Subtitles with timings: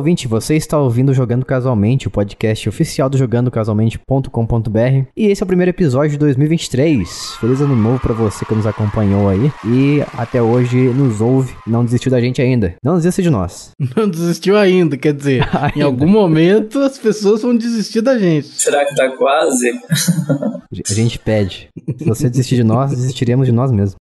[0.00, 5.06] ouvinte, você está ouvindo Jogando Casualmente, o podcast oficial do jogandocasualmente.com.br.
[5.14, 7.34] E esse é o primeiro episódio de 2023.
[7.38, 11.84] Feliz ano novo para você que nos acompanhou aí e até hoje nos ouve, não
[11.84, 12.74] desistiu da gente ainda.
[12.82, 13.72] Não desista de nós.
[13.96, 15.72] Não desistiu ainda, quer dizer, ainda.
[15.76, 18.46] em algum momento as pessoas vão desistir da gente.
[18.46, 19.72] Será que tá quase?
[20.88, 21.68] A gente pede.
[21.98, 23.96] Se você desistir de nós, desistiremos de nós mesmos.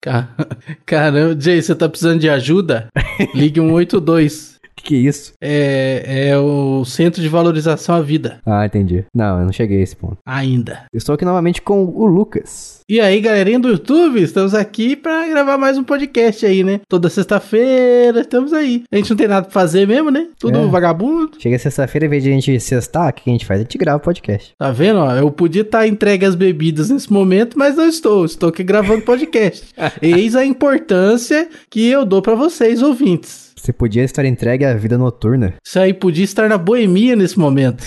[0.86, 2.90] Caramba, Jay, você tá precisando de ajuda?
[3.34, 5.34] Ligue 182 que, que é isso?
[5.42, 8.40] É, é o Centro de Valorização à Vida.
[8.46, 9.06] Ah, entendi.
[9.14, 10.18] Não, eu não cheguei a esse ponto.
[10.26, 10.86] Ainda.
[10.94, 12.80] Eu estou aqui novamente com o Lucas.
[12.90, 16.82] E aí, galerinha do YouTube, estamos aqui para gravar mais um podcast aí, né?
[16.88, 18.84] Toda sexta-feira, estamos aí.
[18.92, 20.28] A gente não tem nada pra fazer mesmo, né?
[20.40, 20.66] Tudo é.
[20.66, 21.32] vagabundo.
[21.38, 23.60] Chega sexta-feira, em vez de a gente sextar, o que a gente faz?
[23.60, 24.54] A gente grava o podcast.
[24.58, 25.00] Tá vendo?
[25.00, 28.26] Ó, eu podia estar entregue as bebidas nesse momento, mas não estou.
[28.26, 29.68] Estou aqui gravando podcast.
[30.02, 33.49] Eis a importância que eu dou para vocês, ouvintes.
[33.60, 35.54] Você podia estar entregue à vida noturna.
[35.64, 37.84] Isso aí podia estar na boemia nesse momento.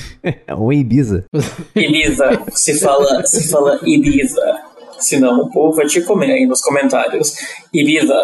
[0.56, 1.24] Ou em Ibiza.
[1.74, 2.42] Ibiza.
[2.52, 4.71] Se fala, se fala Ibiza.
[5.02, 7.34] Senão o povo vai te comer aí nos comentários.
[7.74, 8.14] Ibiza.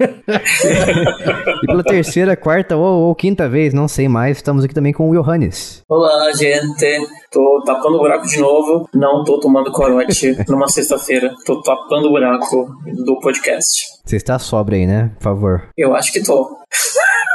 [1.62, 5.10] e pela terceira, quarta ou, ou, quinta vez, não sei mais, estamos aqui também com
[5.10, 5.82] o Johannes.
[5.88, 7.06] Olá, gente.
[7.30, 8.88] Tô tapando o buraco de novo.
[8.94, 11.34] Não tô tomando corote numa sexta-feira.
[11.44, 12.66] Tô tapando o buraco
[13.04, 13.86] do podcast.
[14.04, 15.10] Você está sobra aí, né?
[15.18, 15.68] Por favor.
[15.76, 16.48] Eu acho que tô.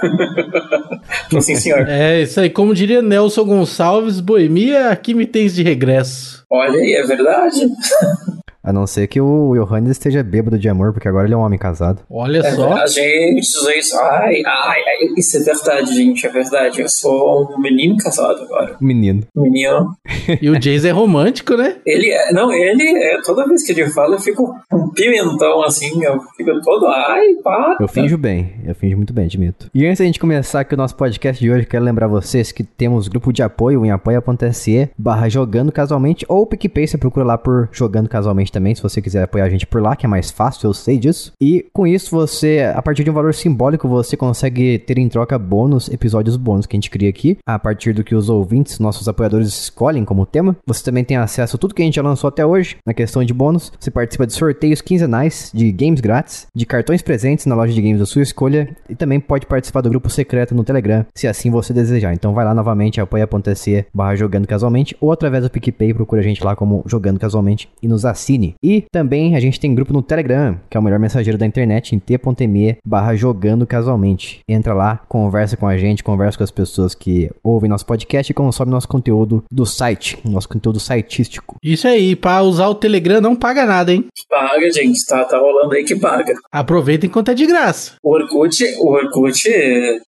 [1.30, 1.88] tô sim, senhor.
[1.88, 2.50] É, isso aí.
[2.50, 6.44] Como diria Nelson Gonçalves, boemia, aqui me tens de regresso.
[6.50, 7.62] Olha aí, é verdade.
[8.64, 11.42] A não ser que o Johannes esteja bêbado de amor, porque agora ele é um
[11.42, 12.04] homem casado.
[12.10, 12.68] Olha é só.
[12.68, 16.82] Verdade, gente, isso, ai, ai, ai, isso é verdade, gente, é verdade.
[16.82, 18.78] Eu sou um menino casado agora.
[18.80, 19.24] Menino.
[19.36, 19.96] Menino.
[20.40, 21.78] e o Jason é romântico, né?
[21.86, 26.04] Ele é, não, ele é, toda vez que ele fala, eu fico um pimentão assim,
[26.04, 27.78] eu fico todo, ai, pá.
[27.80, 29.70] Eu finjo bem, eu finjo muito bem, admito.
[29.74, 32.64] E antes da gente começar aqui o nosso podcast de hoje, quero lembrar vocês que
[32.64, 37.70] temos grupo de apoio em apoia.se barra jogando casualmente ou PicPay, você procura lá por
[37.72, 40.68] jogando casualmente também, se você quiser apoiar a gente por lá, que é mais fácil,
[40.68, 41.32] eu sei disso.
[41.42, 45.38] E com isso, você, a partir de um valor simbólico, você consegue ter em troca
[45.38, 49.08] bônus, episódios bônus que a gente cria aqui, a partir do que os ouvintes, nossos
[49.08, 50.56] apoiadores, escolhem como tema.
[50.66, 53.24] Você também tem acesso a tudo que a gente já lançou até hoje, na questão
[53.24, 53.72] de bônus.
[53.80, 58.00] Você participa de sorteios quinzenais de games grátis, de cartões presentes na loja de games
[58.00, 61.74] da sua escolha, e também pode participar do grupo secreto no Telegram, se assim você
[61.74, 62.14] desejar.
[62.14, 66.44] Então vai lá novamente, apoia.se barra jogando casualmente, ou através do PicPay, procura a gente
[66.44, 70.60] lá como jogando casualmente e nos assine e também a gente tem grupo no Telegram,
[70.70, 74.42] que é o melhor mensageiro da internet, em t.me barra jogando casualmente.
[74.48, 78.36] Entra lá, conversa com a gente, conversa com as pessoas que ouvem nosso podcast e
[78.36, 81.56] consomem nosso conteúdo do site, nosso conteúdo saitístico.
[81.64, 84.06] Isso aí, para usar o Telegram não paga nada, hein?
[84.30, 86.34] Paga, gente, tá, tá rolando aí que paga.
[86.52, 87.94] Aproveita enquanto é de graça.
[88.04, 89.50] O Orkut, o Orkut,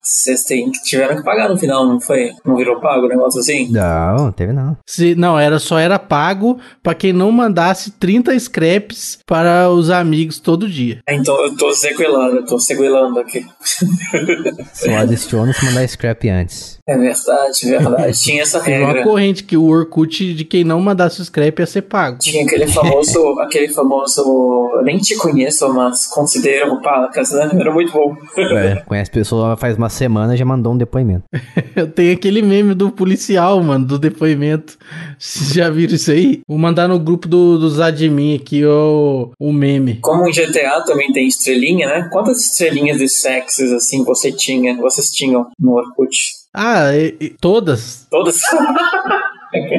[0.02, 0.44] vocês
[0.84, 2.32] tiveram que pagar no final, não foi?
[2.46, 3.70] Não virou pago o negócio assim?
[3.72, 4.78] Não, teve não.
[4.88, 9.90] Se, não, era só era pago para quem não mandasse 30 30 scraps para os
[9.90, 11.00] amigos todo dia.
[11.10, 13.46] Então eu tô sequelando, eu tô sequelando aqui.
[14.74, 16.80] Só adiciona se mandar scrap antes.
[16.88, 18.22] É verdade, verdade.
[18.22, 18.88] Tinha essa regra.
[18.88, 22.20] Tem uma corrente que o Orkut de quem não mandasse o scrap ia ser pago.
[22.20, 24.22] Tinha aquele famoso, aquele famoso,
[24.78, 27.50] eu nem te conheço, mas considero pacas, né?
[27.54, 28.16] Era muito bom.
[28.38, 31.24] É, conhece pessoa faz uma semana já mandou um depoimento.
[31.76, 34.78] eu tenho aquele meme do policial, mano, do depoimento.
[35.18, 36.42] Vocês já viram isso aí?
[36.48, 37.80] Vou mandar no grupo do, dos
[38.14, 40.00] admin aqui o, o meme.
[40.02, 42.10] Como o GTA também tem estrelinha, né?
[42.12, 46.16] Quantas estrelinhas de sexys assim você tinha, vocês tinham no Orkut?
[46.54, 48.08] Ah, e, e, todas.
[48.10, 48.40] Todas?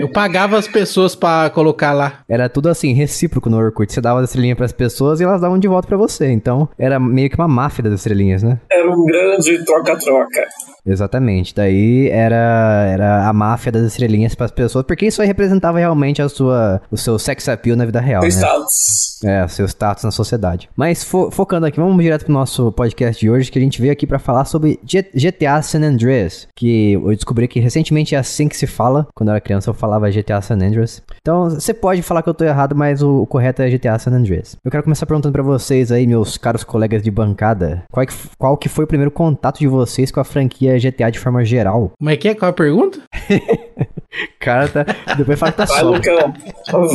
[0.00, 2.20] Eu pagava as pessoas para colocar lá.
[2.28, 3.92] Era tudo assim, recíproco no Orkut.
[3.92, 6.30] Você dava as estrelinhas pras pessoas e elas davam de volta para você.
[6.30, 8.60] Então, era meio que uma máfia das estrelinhas, né?
[8.70, 10.46] Era um grande troca-troca.
[10.86, 11.54] Exatamente.
[11.54, 16.20] Daí era, era a máfia das estrelinhas para as pessoas, porque isso aí representava realmente
[16.20, 18.22] a sua, o seu sex appeal na vida real.
[18.22, 18.36] Seu né?
[18.36, 19.20] status.
[19.24, 20.68] É, seu status na sociedade.
[20.76, 23.92] Mas fo focando aqui, vamos direto pro nosso podcast de hoje, que a gente veio
[23.92, 28.56] aqui para falar sobre GTA San Andreas, que eu descobri que recentemente é assim que
[28.56, 29.06] se fala.
[29.14, 31.02] Quando eu era criança eu falava GTA San Andreas.
[31.20, 34.12] Então, você pode falar que eu tô errado, mas o, o correto é GTA San
[34.12, 34.56] Andreas.
[34.62, 38.14] Eu quero começar perguntando para vocês aí, meus caros colegas de bancada, qual, é que,
[38.38, 41.92] qual que foi o primeiro contato de vocês com a franquia GTA de forma geral.
[41.98, 42.34] Como é que é?
[42.34, 43.00] Qual é a pergunta?
[44.44, 44.86] cara tá.
[45.16, 45.90] Depois fala que tá Vai, só.
[45.90, 46.34] Lucão.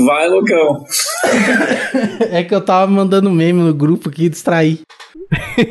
[0.06, 0.86] Vai, Lucão.
[2.32, 4.80] é que eu tava mandando meme no grupo aqui distrair.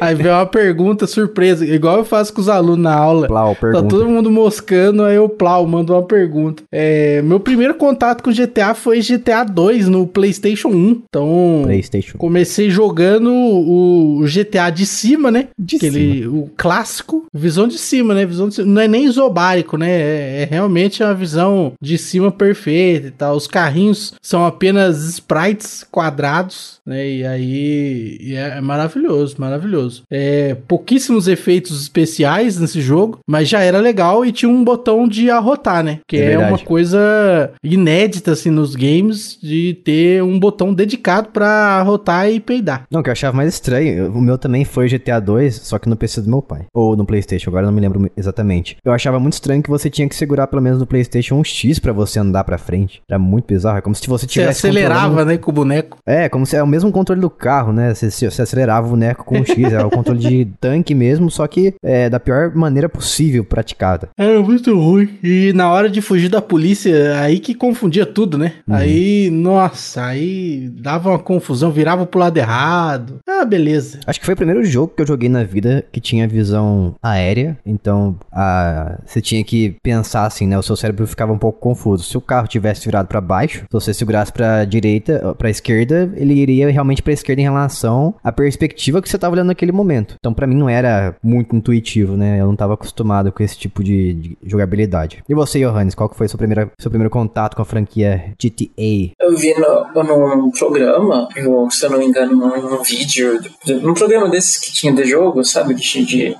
[0.00, 3.26] Aí veio uma pergunta surpresa, igual eu faço com os alunos na aula.
[3.26, 3.82] Plau, pergunta.
[3.82, 6.62] Tá todo mundo moscando, aí eu plau, mando uma pergunta.
[6.70, 11.02] É, meu primeiro contato com GTA foi GTA 2 no PlayStation 1.
[11.08, 12.18] Então, PlayStation.
[12.18, 15.48] comecei jogando o, o GTA de cima, né?
[15.58, 16.36] De Aquele, cima.
[16.38, 17.26] O clássico.
[17.34, 18.24] Visão de cima, né?
[18.24, 18.66] Visão de cima.
[18.66, 19.90] Não é nem isobárico, né?
[19.90, 23.36] É, é realmente uma visão de cima perfeita e tal.
[23.36, 27.08] Os carrinhos são apenas sprites quadrados, né?
[27.08, 30.02] E aí e é, é maravilhoso, maravilhoso.
[30.10, 35.30] É, pouquíssimos efeitos especiais nesse jogo, mas já era legal e tinha um botão de
[35.30, 36.00] arrotar, né?
[36.06, 41.48] Que é, é uma coisa inédita assim nos games de ter um botão dedicado para
[41.48, 42.84] arrotar e peidar.
[42.90, 45.96] Não, que eu achava mais estranho, o meu também foi GTA 2, só que no
[45.96, 46.66] PC do meu pai.
[46.72, 48.76] Ou no PlayStation, agora não me lembro exatamente.
[48.84, 51.78] Eu achava muito estranho que você tinha que segurar pelo menos no PlayStation um X
[51.78, 53.02] para você andar para frente.
[53.08, 55.98] Era muito bizarro, é como se você tivesse Você acelerava, né, com o boneco.
[56.06, 57.94] É, como se é o mesmo controle do carro, né?
[57.94, 61.46] Você, você acelerava o boneco com um X, era o controle de tanque mesmo, só
[61.46, 64.08] que é da pior maneira possível praticada.
[64.16, 65.08] Era muito ruim.
[65.22, 68.54] E na hora de fugir da polícia, aí que confundia tudo, né?
[68.66, 68.74] Uhum.
[68.74, 73.18] Aí, nossa, aí dava uma confusão, virava pro lado errado.
[73.28, 74.00] Ah, beleza.
[74.06, 77.58] Acho que foi o primeiro jogo que eu joguei na vida que tinha visão aérea,
[77.64, 80.58] então a, você tinha que pensar assim, né?
[80.58, 82.04] O seu cérebro ficava um pouco confuso.
[82.04, 86.34] Se o carro tivesse virado para baixo, se você segurasse para direita, para esquerda, ele
[86.34, 90.16] iria realmente para esquerda em relação à perspectiva que você tava olhando naquele momento.
[90.18, 92.40] Então para mim não era muito intuitivo, né?
[92.40, 95.22] Eu não tava acostumado com esse tipo de, de jogabilidade.
[95.28, 99.14] E você, Johannes, qual que foi seu primeiro, seu primeiro contato com a franquia GTA?
[99.20, 103.40] Eu vi no, num programa, eu, se eu não me engano, num, num vídeo,
[103.82, 105.74] num programa desses que tinha de jogo, sabe?
[105.74, 106.36] De, de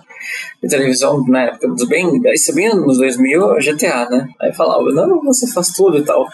[0.63, 4.29] de televisão na época dos bem, isso bem nos 2000, GTA, né?
[4.41, 6.27] Aí falava, não, você faz tudo e tal.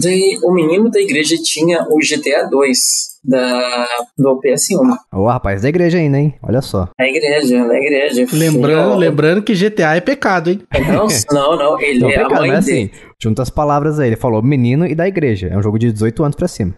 [0.00, 4.96] Daí o menino da igreja tinha o GTA 2 da, do PS1.
[5.12, 6.34] Ô, rapaz da igreja ainda, hein?
[6.42, 6.88] Olha só.
[6.98, 8.26] Na igreja, na igreja.
[8.32, 10.62] Lembrando, lembrando que GTA é pecado, hein?
[10.86, 12.90] Não, não, não ele não, é pecado, a mãe é dele.
[12.90, 12.90] Assim,
[13.20, 15.48] junta as palavras aí, ele falou menino e da igreja.
[15.48, 16.74] É um jogo de 18 anos pra cima.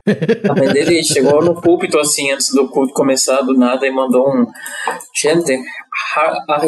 [0.48, 4.28] A mãe dele chegou no púlpito assim, antes do culto começar, do nada, e mandou
[4.28, 4.46] um...
[5.20, 5.58] Gente,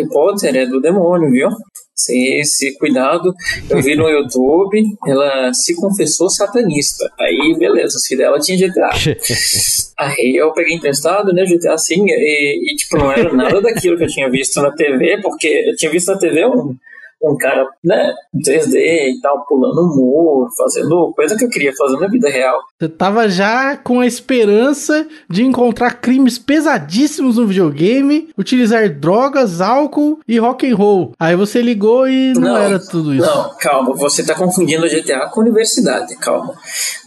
[0.02, 1.48] Harry Potter é do demônio, viu?
[1.94, 3.32] Se, se cuidado,
[3.70, 7.08] eu vi no YouTube, ela se confessou satanista.
[7.20, 8.90] Aí, beleza, se dela tinha GTA.
[9.98, 14.04] Aí eu peguei emprestado, né, GTA assim, e, e, tipo, não era nada daquilo que
[14.04, 16.74] eu tinha visto na TV, porque eu tinha visto na TV um
[17.22, 21.98] um cara, né, 3D e tal, pulando um muro, fazendo coisa que eu queria fazer
[21.98, 22.58] na vida real.
[22.78, 30.18] Você tava já com a esperança de encontrar crimes pesadíssimos no videogame, utilizar drogas, álcool
[30.26, 31.12] e rock and roll.
[31.18, 33.24] Aí você ligou e não, não era tudo isso.
[33.24, 36.54] Não, calma, você tá confundindo GTA com universidade, calma.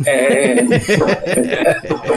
[0.05, 0.55] É...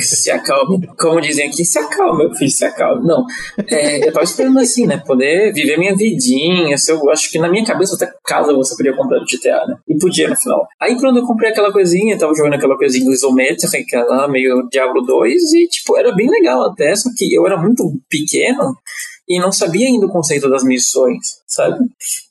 [0.00, 0.88] se acalme.
[0.98, 3.06] Como dizem aqui, se acalma, meu filho, se acalme.
[3.06, 3.24] Não,
[3.68, 7.38] é, eu tava esperando assim, né, poder viver minha vidinha, se eu gosto acho que
[7.38, 9.76] na minha cabeça até casa você podia comprar do GTA, né?
[9.88, 10.66] E podia no final.
[10.80, 15.52] Aí quando eu comprei aquela coisinha, tava jogando aquela coisinha isométrica, aquela meio Diablo 2,
[15.54, 18.74] e tipo, era bem legal até, só que eu era muito pequeno
[19.28, 21.78] e não sabia ainda o conceito das missões, sabe?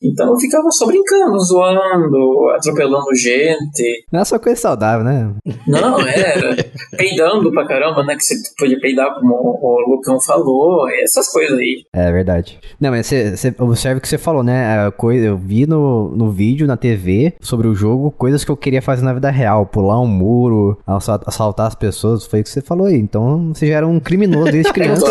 [0.01, 4.05] Então eu ficava só brincando, zoando, atropelando gente.
[4.11, 5.31] Não é só coisa saudável, né?
[5.67, 6.55] Não, era
[6.97, 8.15] peidando pra caramba, né?
[8.15, 11.83] Que você podia peidar como o Lucão falou, essas coisas aí.
[11.93, 12.59] É verdade.
[12.79, 14.89] Não, mas você, observa o que você falou, né?
[14.97, 18.81] Coisa, eu vi no, no vídeo, na TV, sobre o jogo, coisas que eu queria
[18.81, 19.67] fazer na vida real.
[19.67, 20.79] Pular um muro,
[21.25, 22.95] assaltar as pessoas, foi o que você falou aí.
[22.95, 25.05] Então você já era um criminoso desde criança.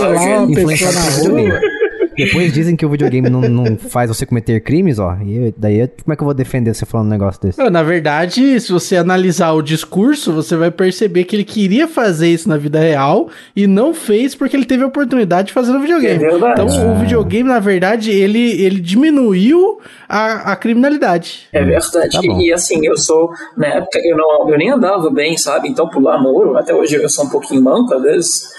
[0.48, 1.75] influenciado na rua.
[2.16, 5.16] Depois dizem que o videogame não, não faz você cometer crimes, ó.
[5.22, 7.70] E daí, como é que eu vou defender você falando um negócio desse?
[7.70, 12.48] Na verdade, se você analisar o discurso, você vai perceber que ele queria fazer isso
[12.48, 16.24] na vida real e não fez porque ele teve a oportunidade de fazer no videogame.
[16.24, 16.92] É então, ah.
[16.92, 21.48] o videogame, na verdade, ele, ele diminuiu a, a criminalidade.
[21.52, 22.10] É verdade.
[22.10, 25.68] Tá e, e, assim, eu sou, na época, eu, não, eu nem andava bem, sabe?
[25.68, 28.56] Então, pular muro, até hoje eu sou um pouquinho manco, às vezes.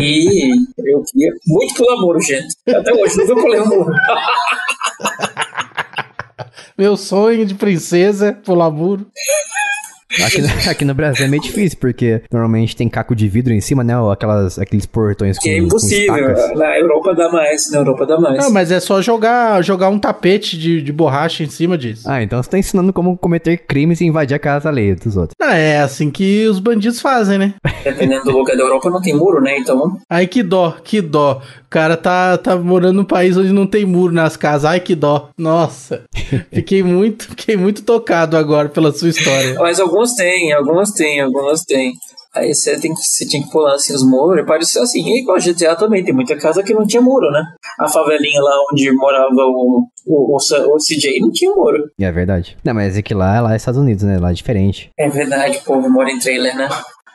[0.00, 2.56] E eu queria muito muro, gente.
[2.68, 3.92] Até hoje, pulei um muro.
[6.76, 9.06] Meu sonho de princesa, pular muro.
[10.24, 13.82] Aqui, aqui, no Brasil é meio difícil, porque normalmente tem caco de vidro em cima,
[13.82, 13.98] né?
[13.98, 16.34] Ou aquelas, aqueles portões que é impossível.
[16.54, 18.38] Na Europa dá mais, na Europa dá mais.
[18.38, 22.08] Não, mas é só jogar, jogar um tapete de, de borracha em cima disso.
[22.08, 25.34] Ah, então você tá ensinando como cometer crimes e invadir a casa alheia dos outros.
[25.40, 27.54] Ah, é assim que os bandidos fazem, né?
[27.82, 29.58] Dependendo do lugar da Europa não tem muro, né?
[29.58, 29.98] Então.
[30.08, 31.42] Ai, que dó, que dó.
[31.66, 34.64] O cara tá, tá morando num país onde não tem muro nas casas.
[34.64, 35.30] Ai, que dó.
[35.36, 36.04] Nossa.
[36.52, 39.54] fiquei muito, fiquei muito tocado agora pela sua história.
[39.58, 41.92] Mas alguns têm, algumas têm, algumas têm.
[42.34, 44.44] Aí você, tem que, você tinha que pular assim os muros.
[44.46, 47.42] Parece assim, e igual GTA também, tem muita casa que não tinha muro, né?
[47.80, 51.78] A favelinha lá onde morava o, o, o, o CJ não tinha muro.
[51.98, 52.58] É verdade.
[52.62, 54.18] Não, mas é que lá, lá é Estados Unidos, né?
[54.18, 54.90] Lá é diferente.
[54.98, 56.68] É verdade, o povo mora em trailer, né?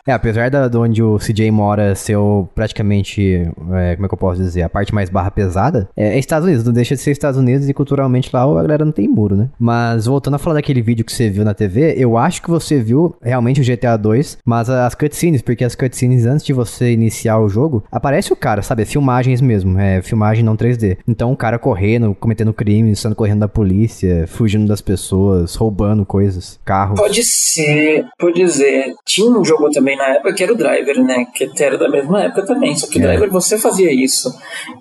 [0.05, 4.13] É, apesar da, de onde o CJ mora ser o, praticamente, é, como é que
[4.13, 7.01] eu posso dizer, a parte mais barra pesada, é, é, Estados Unidos, não deixa de
[7.01, 9.50] ser Estados Unidos e culturalmente lá a galera não tem muro, né?
[9.60, 12.81] Mas voltando a falar daquele vídeo que você viu na TV, eu acho que você
[12.81, 17.39] viu realmente o GTA 2, mas as cutscenes, porque as cutscenes antes de você iniciar
[17.39, 18.81] o jogo, aparece o cara, sabe?
[18.81, 20.98] É filmagens mesmo, é filmagem não 3D.
[21.08, 26.60] Então o cara correndo, cometendo crimes, sendo correndo da polícia, fugindo das pessoas, roubando coisas,
[26.65, 27.00] carros.
[27.00, 28.93] Pode ser, pode dizer.
[29.05, 31.25] Tinha um jogo também na época que era o Driver, né?
[31.33, 32.75] Que era da mesma época também.
[32.75, 33.01] Só que É.
[33.01, 34.33] Driver você fazia isso.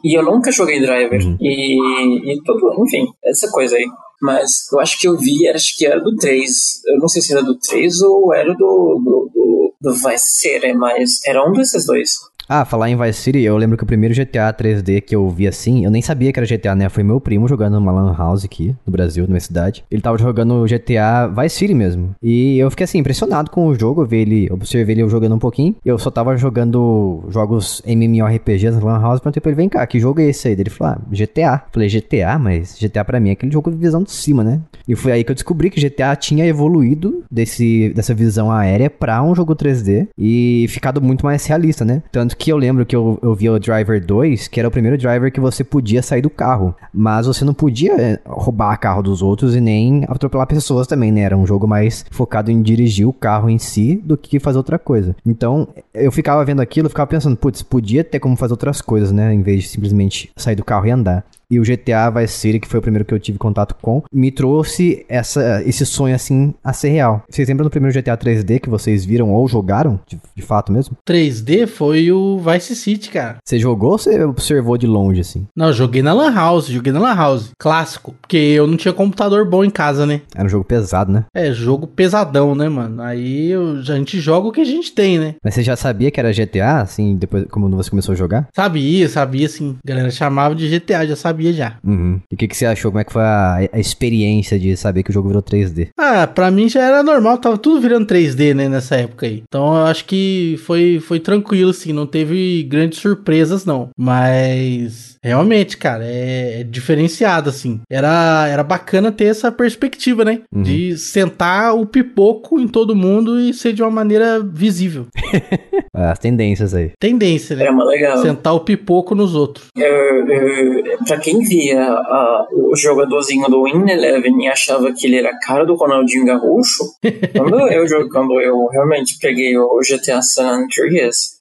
[0.05, 1.21] E eu nunca joguei Driver.
[1.23, 1.37] Uhum.
[1.40, 3.87] E, e tudo, enfim, essa coisa aí.
[4.23, 6.50] Mas eu acho que eu vi, acho que era do 3.
[6.88, 10.75] Eu não sei se era do 3 ou era do, do, do, do Vice City,
[10.75, 12.11] mas era um desses dois.
[12.52, 15.47] Ah, falar em Vice City, eu lembro que o primeiro GTA 3D que eu vi
[15.47, 16.88] assim, eu nem sabia que era GTA, né?
[16.88, 19.85] Foi meu primo jogando numa lan house aqui no Brasil, na minha cidade.
[19.88, 22.12] Ele tava jogando GTA Vice City mesmo.
[22.21, 25.76] E eu fiquei assim, impressionado com o jogo, eu ele, observei ele jogando um pouquinho.
[25.85, 30.00] Eu só tava jogando jogos MMORPGs na lan house, perguntei pra ele, vem cá, que
[30.00, 30.54] jogo é esse aí?
[30.54, 31.62] Ele falou, ah, GTA.
[31.71, 32.37] Falei, GTA?
[32.37, 34.61] Mas GTA pra mim é aquele jogo de visão de cima, né?
[34.88, 39.23] E foi aí que eu descobri que GTA tinha evoluído desse, dessa visão aérea pra
[39.23, 42.02] um jogo 3D e ficado muito mais realista, né?
[42.11, 44.97] Tanto que eu lembro que eu, eu vi o Driver 2, que era o primeiro
[44.97, 49.20] driver que você podia sair do carro, mas você não podia é, roubar carro dos
[49.20, 51.20] outros e nem atropelar pessoas também, né?
[51.20, 54.78] Era um jogo mais focado em dirigir o carro em si do que fazer outra
[54.78, 55.14] coisa.
[55.25, 59.35] Então, eu ficava vendo aquilo, ficava pensando, putz, podia ter como fazer outras coisas, né?
[59.35, 61.26] Em vez de simplesmente sair do carro e andar.
[61.50, 64.30] E o GTA Vice City, que foi o primeiro que eu tive contato com, me
[64.30, 67.23] trouxe essa, esse sonho assim a ser real.
[67.28, 70.97] Vocês lembram do primeiro GTA 3D que vocês viram ou jogaram, de, de fato mesmo?
[71.09, 73.38] 3D foi o Vice City, cara.
[73.45, 75.47] Você jogou ou você observou de longe assim?
[75.57, 77.50] Não, eu joguei na Lan House, joguei na Lan House.
[77.59, 78.14] Clássico.
[78.21, 80.21] Porque eu não tinha computador bom em casa, né?
[80.35, 81.25] Era um jogo pesado, né?
[81.35, 83.02] É, jogo pesadão, né, mano?
[83.02, 85.35] Aí eu- a gente joga o que a gente tem, né?
[85.42, 88.49] Mas você já sabia que era GTA, assim, depois como você começou a jogar?
[88.54, 89.76] Sabia, sabia sim.
[89.85, 91.78] A galera chamava de GTA, já sabia já.
[91.85, 92.20] Uhum.
[92.30, 92.90] E o que, que você achou?
[92.90, 95.88] Como é que foi a, a experiência de saber que o jogo virou 3D?
[95.99, 99.42] Ah, pra mim já era normal, tava tudo virando 3D, né, nessa época aí.
[99.49, 103.90] Então eu acho que foi, foi tranquilo, assim, não teve grandes surpresas, não.
[103.97, 107.80] Mas realmente, cara, é, é diferenciado, assim.
[107.90, 110.40] Era, era bacana ter essa perspectiva, né?
[110.52, 110.62] Uhum.
[110.62, 115.06] De sentar o pipoco em todo mundo e ser de uma maneira visível.
[115.92, 116.92] As tendências aí.
[116.99, 117.64] Tendência, né?
[117.64, 118.18] Era mais legal.
[118.18, 119.68] Sentar o pipoco nos outros.
[119.76, 125.19] Eu, eu, pra quem via a- o jogadorzinho do Win Eleven e achava que ele
[125.19, 126.85] era a cara do Ronaldinho Gaúcho,
[127.37, 131.39] quando eu, quando eu realmente peguei o GTA San Andreas,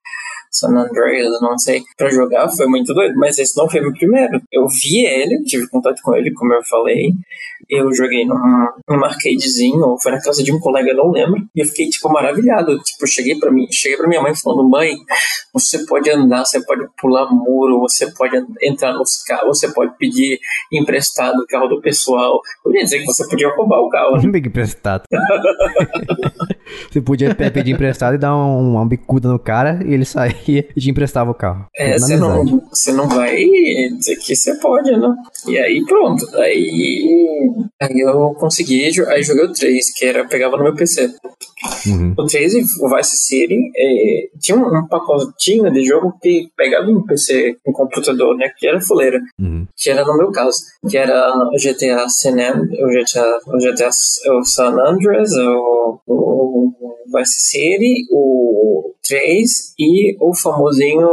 [0.52, 4.42] San Andreas, não sei, pra jogar, foi muito doido, mas esse não foi meu primeiro.
[4.52, 7.12] Eu vi ele, tive contato com ele, como eu falei,
[7.70, 8.36] eu joguei num,
[8.90, 12.10] num arcadezinho, ou foi na casa de um colega, não lembro, e eu fiquei, tipo,
[12.12, 12.78] maravilhado.
[12.80, 14.92] Tipo, cheguei pra mim, cheguei pra minha mãe falando, mãe,
[15.54, 20.40] você pode andar, você pode pular muro, você pode entrar nos carros, você pode pedir
[20.74, 22.40] emprestado o carro do pessoal.
[22.66, 24.16] Eu ia dizer que você podia roubar o carro.
[24.18, 24.40] né?
[24.40, 25.04] Emprestado.
[26.90, 30.36] você podia pe- pedir emprestado e dar um- uma bicuda no cara e ele saía
[30.48, 31.66] e te emprestava o carro.
[31.76, 35.16] É, você não, você não vai dizer que você pode, né?
[35.48, 36.26] E aí pronto.
[36.38, 41.14] Aí, aí eu consegui, aí joguei o 3, que era, pegava no meu PC.
[41.88, 42.14] Uhum.
[42.18, 46.86] O 3 e o Vice City é, tinha um, um pacotinho de jogo que pegava
[46.88, 48.50] no PC, no computador, né?
[48.58, 49.20] Que era fuleira.
[49.40, 49.66] Uhum.
[49.76, 50.58] que era no meu caso,
[50.90, 53.90] que era o GTA San An- o GTA, o GTA
[54.38, 56.39] o San Andreas, o, o
[57.14, 61.08] Vice City, o 3 e o famosinho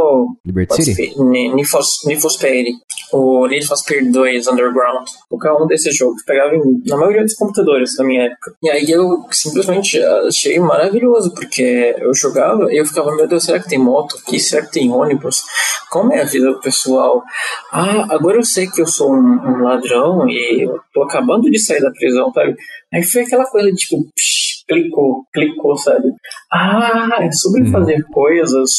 [0.45, 1.13] Liberty City?
[1.19, 2.67] Need for, Need for Speed,
[3.11, 7.33] o Need for Speed 2 Underground, qualquer um desses jogos, pegava em- na maioria dos
[7.33, 8.53] computadores na minha época.
[8.63, 13.59] E aí eu simplesmente achei maravilhoso, porque eu jogava e eu ficava, meu Deus, será
[13.59, 14.39] que tem moto aqui?
[14.39, 15.41] Será que tem ônibus?
[15.89, 17.23] Como é a vida do pessoal?
[17.71, 21.57] Ah, agora eu sei que eu sou um, um ladrão e eu tô acabando de
[21.59, 22.55] sair da prisão, sabe?
[22.93, 24.36] Aí foi aquela coisa tipo, psh,
[24.67, 26.09] clicou, clicou, sabe?
[26.51, 27.71] Ah, é sobre Uhum.
[27.71, 28.69] fazer coisas,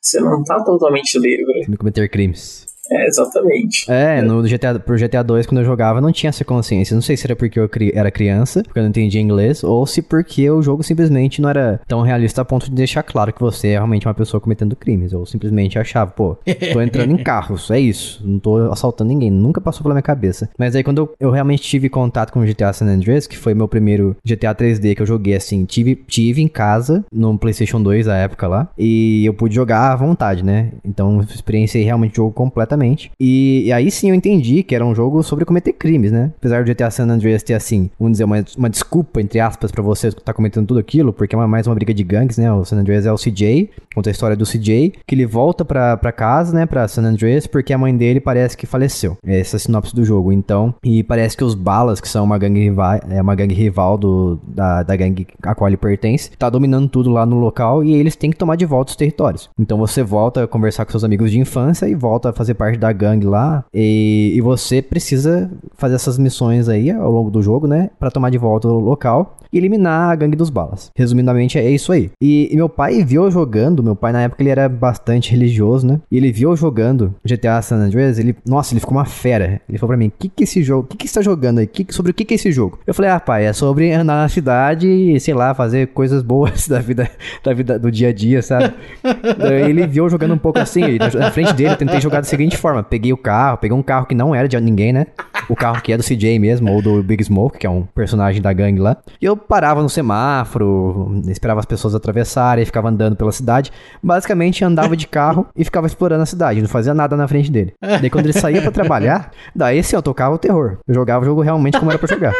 [0.00, 1.66] você não tá totalmente livre.
[1.68, 2.65] Me cometer crimes.
[2.90, 3.90] É, exatamente.
[3.90, 6.94] É, no GTA, pro GTA 2, quando eu jogava, não tinha essa consciência.
[6.94, 9.86] Não sei se era porque eu cri- era criança, porque eu não entendia inglês, ou
[9.86, 13.40] se porque o jogo simplesmente não era tão realista a ponto de deixar claro que
[13.40, 15.12] você é realmente uma pessoa cometendo crimes.
[15.12, 16.36] Eu simplesmente achava, pô,
[16.72, 18.22] tô entrando em carros, é isso.
[18.24, 19.30] Não tô assaltando ninguém.
[19.30, 20.48] Nunca passou pela minha cabeça.
[20.58, 23.54] Mas aí quando eu, eu realmente tive contato com o GTA San Andreas, que foi
[23.54, 28.06] meu primeiro GTA 3D que eu joguei assim, tive, tive em casa, no PlayStation 2
[28.06, 30.70] da época lá, e eu pude jogar à vontade, né?
[30.84, 33.10] Então, experienciei realmente o jogo completamente exatamente.
[33.18, 36.32] E, e, aí sim eu entendi que era um jogo sobre cometer crimes, né?
[36.36, 39.82] Apesar do GTA San Andreas ter, assim, vamos dizer, uma, uma desculpa, entre aspas, para
[39.82, 42.52] você estar tá cometendo tudo aquilo, porque é mais uma briga de gangues, né?
[42.52, 45.96] O San Andreas é o CJ, conta a história do CJ, que ele volta pra,
[45.96, 46.66] pra casa, né?
[46.66, 49.16] Pra San Andreas, porque a mãe dele parece que faleceu.
[49.26, 50.32] Essa é a sinopse do jogo.
[50.32, 53.96] Então, e parece que os Balas, que são uma gangue rival, é uma gangue rival
[53.96, 57.94] do, da, da gangue a qual ele pertence, tá dominando tudo lá no local e
[57.94, 59.48] eles têm que tomar de volta os territórios.
[59.58, 62.65] Então você volta a conversar com seus amigos de infância e volta a fazer parte
[62.74, 63.64] da gangue lá.
[63.72, 67.90] E, e você precisa fazer essas missões aí ao longo do jogo, né?
[67.98, 70.90] Para tomar de volta o local e eliminar a gangue dos balas.
[70.96, 72.10] Resumidamente é isso aí.
[72.20, 75.86] E, e, meu pai viu eu jogando, meu pai na época ele era bastante religioso,
[75.86, 76.00] né?
[76.10, 79.60] E ele viu eu jogando GTA San Andreas, ele, nossa, ele ficou uma fera.
[79.68, 80.88] Ele falou pra mim: "Que que é esse jogo?
[80.88, 81.66] Que que você tá jogando aí?
[81.66, 84.22] Que, sobre o que que é esse jogo?" Eu falei: "Ah, pai, é sobre andar
[84.22, 87.10] na cidade e, sei lá, fazer coisas boas da vida
[87.42, 88.74] da vida do dia a dia, sabe?"
[89.66, 92.55] Ele viu eu jogando um pouco assim, na frente dele eu tentei jogar da seguinte
[92.58, 95.06] forma: peguei o carro, peguei um carro que não era de ninguém, né?
[95.48, 98.42] O carro que é do CJ mesmo ou do Big Smoke, que é um personagem
[98.42, 98.96] da gangue lá.
[99.20, 103.70] E eu parava no semáforo, esperava as pessoas atravessarem, ficava andando pela cidade.
[104.02, 107.74] Basicamente andava de carro e ficava explorando a cidade, não fazia nada na frente dele.
[107.80, 110.78] Daí quando ele saía para trabalhar, daí sim eu tocava o terror.
[110.86, 112.34] Eu jogava o jogo realmente como era pra jogar.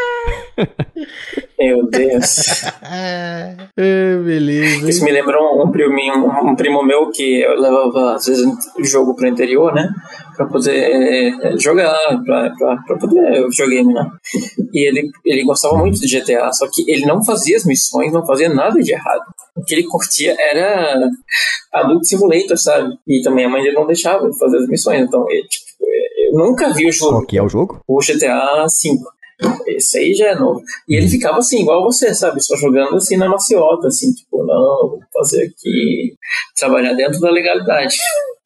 [1.59, 2.65] Meu Deus.
[3.77, 4.89] é, beleza.
[4.89, 8.47] Isso me lembrou um primo, um, um primo meu que eu levava, às vezes,
[8.81, 9.89] jogo pro interior, né?
[10.37, 14.07] Pra poder é, jogar, pra, pra, pra poder videogame, né?
[14.73, 18.27] E ele, ele gostava muito de GTA, só que ele não fazia as missões, não
[18.27, 19.23] fazia nada de errado.
[19.57, 21.09] O que ele curtia era
[21.73, 22.95] Adult Simulator, sabe?
[23.09, 25.67] E também a mãe dele não deixava de fazer as missões, então ele, tipo,
[26.27, 27.13] eu nunca vi o jogo.
[27.13, 27.81] Qual que é o jogo?
[27.89, 28.99] O GTA V.
[29.67, 30.63] Esse aí já é novo.
[30.89, 32.43] E ele ficava assim, igual você, sabe?
[32.43, 36.15] Só jogando assim na maciota, assim, tipo, não, vou fazer aqui,
[36.55, 37.97] trabalhar dentro da legalidade.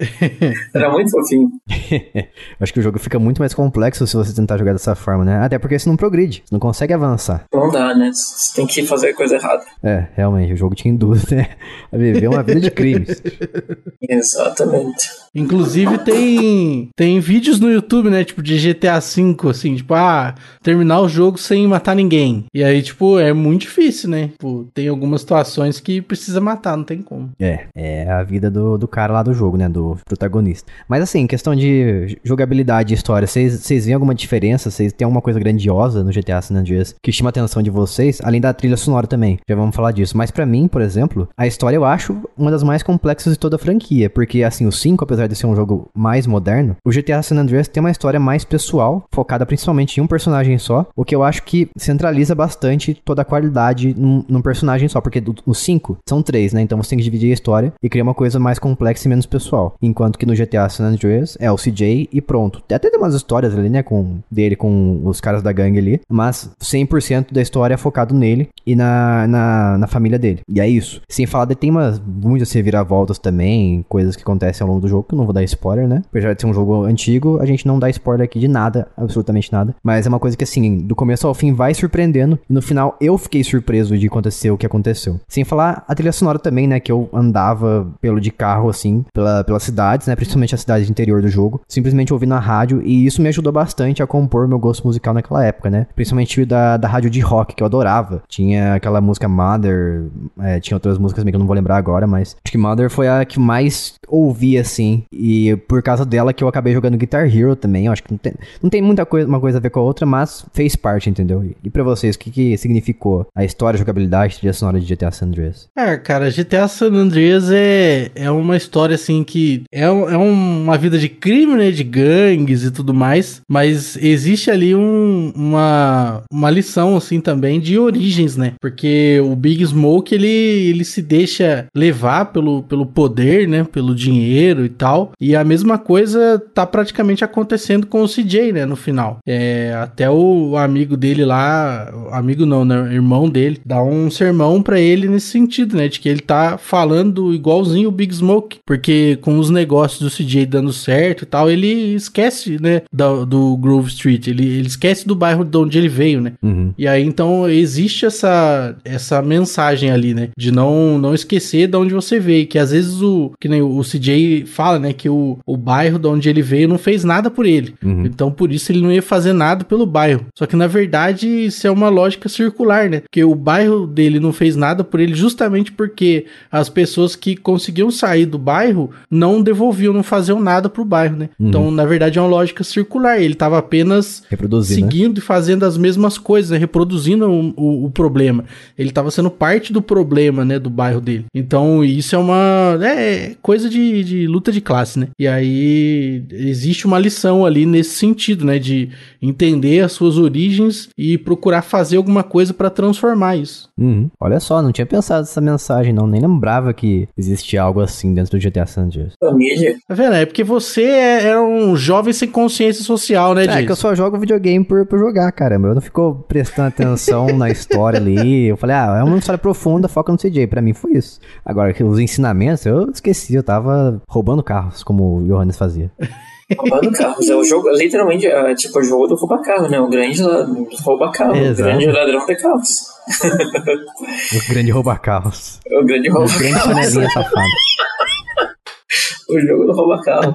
[0.75, 1.51] Era muito fofinho.
[2.59, 5.39] Acho que o jogo fica muito mais complexo se você tentar jogar dessa forma, né?
[5.39, 7.45] Até porque você não progride, você não consegue avançar.
[7.53, 8.11] Não dá, né?
[8.13, 9.65] Você tem que fazer coisa errada.
[9.83, 11.49] É, realmente, o jogo te induz, né?
[11.93, 13.23] A viver uma vida de crimes.
[14.03, 15.09] Exatamente.
[15.35, 21.01] Inclusive tem tem vídeos no YouTube, né, tipo de GTA V, assim, tipo, ah, terminar
[21.01, 22.47] o jogo sem matar ninguém.
[22.53, 24.29] E aí, tipo, é muito difícil, né?
[24.29, 27.31] Tipo, tem algumas situações que precisa matar, não tem como.
[27.39, 30.71] É, é a vida do, do cara lá do jogo, né, do protagonista.
[30.89, 34.71] Mas assim, questão de jogabilidade e história, vocês veem alguma diferença?
[34.71, 38.21] Vocês têm alguma coisa grandiosa no GTA San Andreas que chama a atenção de vocês?
[38.23, 40.17] Além da trilha sonora também, já vamos falar disso.
[40.17, 43.57] Mas para mim, por exemplo, a história eu acho uma das mais complexas de toda
[43.57, 47.23] a franquia, porque assim, o 5, apesar de ser um jogo mais moderno, o GTA
[47.23, 51.15] San Andreas tem uma história mais pessoal, focada principalmente em um personagem só, o que
[51.15, 55.99] eu acho que centraliza bastante toda a qualidade num, num personagem só, porque os 5
[56.09, 56.61] são três, né?
[56.61, 59.27] Então você tem que dividir a história e criar uma coisa mais complexa e menos
[59.27, 59.75] pessoal.
[59.83, 62.63] Enquanto que no GTA San Andreas é o CJ e pronto.
[62.65, 66.51] Até tem umas histórias ali, né, com dele com os caras da gangue ali, mas
[66.61, 70.41] 100% da história é focado nele e na, na, na família dele.
[70.49, 71.01] E é isso.
[71.09, 75.05] Sem falar de tem umas muitas reviravoltas também, coisas que acontecem ao longo do jogo,
[75.05, 76.03] que eu não vou dar spoiler, né?
[76.09, 79.53] Apesar de ser um jogo antigo, a gente não dá spoiler aqui de nada, absolutamente
[79.53, 79.75] nada.
[79.83, 82.39] Mas é uma coisa que, assim, do começo ao fim vai surpreendendo.
[82.49, 85.21] E no final eu fiquei surpreso de acontecer o que aconteceu.
[85.29, 86.81] Sem falar a trilha sonora também, né?
[86.81, 90.17] Que eu andava pelo de carro, assim, pela, pelas cidades, né?
[90.17, 91.61] Principalmente a cidade interior do jogo.
[91.69, 92.83] Simplesmente ouvindo na rádio.
[92.83, 95.87] E isso me ajudou bastante a compor meu gosto musical naquela época, né?
[95.95, 98.23] Principalmente da, da rádio de rock, que eu adorava.
[98.29, 100.05] Tinha aquela música Mother.
[100.41, 103.09] É, tinha outras músicas que eu não vou lembrar agora, mas acho que Mother foi
[103.09, 105.05] a que mais ouvi, assim.
[105.13, 107.87] E por causa dela que eu acabei jogando Guitar Hero também.
[107.87, 109.83] Eu acho que não tem, não tem muita coisa, uma coisa a ver com a
[109.83, 111.45] outra, mas fez parte, entendeu?
[111.63, 115.11] E para vocês, o que, que significou a história, a jogabilidade, a sonora de GTA
[115.11, 115.69] San Andreas?
[115.77, 120.99] É, cara, GTA San Andreas é, é uma história assim que é, é uma vida
[120.99, 121.71] de crime, né?
[121.71, 123.41] De gangues e tudo mais.
[123.49, 128.55] Mas existe ali um, uma, uma lição, assim, também de origens, né?
[128.61, 133.65] Porque o Big Smoke, ele, ele se deixa levar pelo, pelo poder, né?
[133.65, 135.13] Pelo dinheiro e tal.
[135.21, 138.65] E a mesma coisa tá praticamente acontecendo com o CJ, né?
[138.65, 139.19] No final.
[139.27, 142.93] É, até o amigo dele lá, amigo não, né?
[142.95, 145.89] Irmão dele, dá um sermão para ele nesse sentido, né?
[145.89, 148.59] De que ele tá falando igualzinho o Big Smoke.
[148.65, 152.83] Porque com os negócios do CJ dando certo e tal, ele esquece, né?
[152.93, 154.29] Do, do Grove Street.
[154.29, 156.33] Ele, ele esquece do bairro de onde ele veio, né?
[156.43, 156.73] Uhum.
[156.79, 160.31] E aí então existe essa, essa mensagem ali, né?
[160.37, 162.47] De não, não esquecer de onde você veio.
[162.47, 166.07] Que às vezes o, que nem o CJ fala, né, que o, o bairro de
[166.07, 167.75] onde ele veio não fez nada por ele.
[167.83, 168.05] Uhum.
[168.05, 170.27] Então, por isso ele não ia fazer nada pelo bairro.
[170.37, 173.01] Só que, na verdade, isso é uma lógica circular, né?
[173.01, 177.91] Porque o bairro dele não fez nada por ele justamente porque as pessoas que conseguiam
[177.91, 181.29] sair do bairro não devolviam, não faziam nada pro bairro, né?
[181.39, 181.49] Uhum.
[181.49, 183.21] Então, na verdade, é uma lógica circular.
[183.21, 184.83] Ele tava apenas Reproduzir, né?
[184.83, 186.59] seguindo e fazendo as mesmas coisas, né?
[186.59, 188.45] reproduzindo o, o, o problema.
[188.79, 191.25] Ele tava sendo parte do problema, né, do bairro dele.
[191.35, 195.09] Então, isso é uma é coisa de, de luta de classe, né?
[195.19, 198.91] E aí existe uma lição ali nesse sentido, né, de
[199.21, 203.69] entender as suas origens e procurar fazer alguma coisa pra transformar isso.
[203.79, 204.11] Uhum.
[204.21, 206.07] Olha só, não tinha pensado nessa mensagem, não.
[206.07, 209.15] Nem lembrava que existia algo assim dentro do GTA San Andreas.
[209.19, 209.77] Família.
[209.87, 210.15] Tá vendo?
[210.15, 213.95] É porque você é, é um jovem sem consciência social, né, É, que eu só
[213.95, 215.69] jogo videogame por, por jogar, caramba.
[215.69, 218.47] Eu não fico prestando atenção na história ali.
[218.47, 220.47] Eu falei, ah, é uma história profunda, foca no CJ.
[220.47, 221.19] Pra mim foi isso.
[221.45, 223.35] Agora, os ensinamentos, eu esqueci.
[223.35, 223.70] Eu tava
[224.09, 225.91] roubando carros, como o Johannes fazia.
[226.59, 227.29] Roubando carros.
[227.31, 229.79] É o jogo, literalmente, é tipo o jogo do rouba-carro, né?
[229.81, 230.45] O grande la-
[230.85, 231.33] rouba-carro.
[231.33, 231.63] O Exato.
[231.63, 232.69] grande ladrão de carros.
[234.35, 235.61] O grande rouba-carros.
[235.71, 237.47] O grande O rouba grande panelinha safado.
[239.31, 240.35] O jogo do rouba-carro.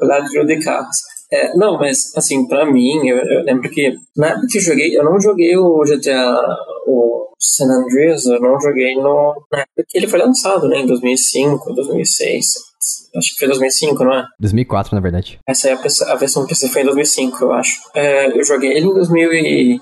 [0.00, 0.96] o ladrão de carros.
[1.30, 4.96] É, não, mas assim, pra mim, eu, eu lembro que na época que eu joguei,
[4.96, 6.40] eu não joguei o GTA,
[6.86, 10.80] o San Andreas, eu não joguei no, na época que ele foi lançado, né?
[10.80, 12.68] Em 2005, 2006.
[13.16, 14.24] Acho que foi 2005, não é?
[14.40, 15.38] 2004, na verdade.
[15.46, 17.78] Essa é a, a versão PC foi em 2005, eu acho.
[17.94, 19.80] É, eu joguei ele em 2008,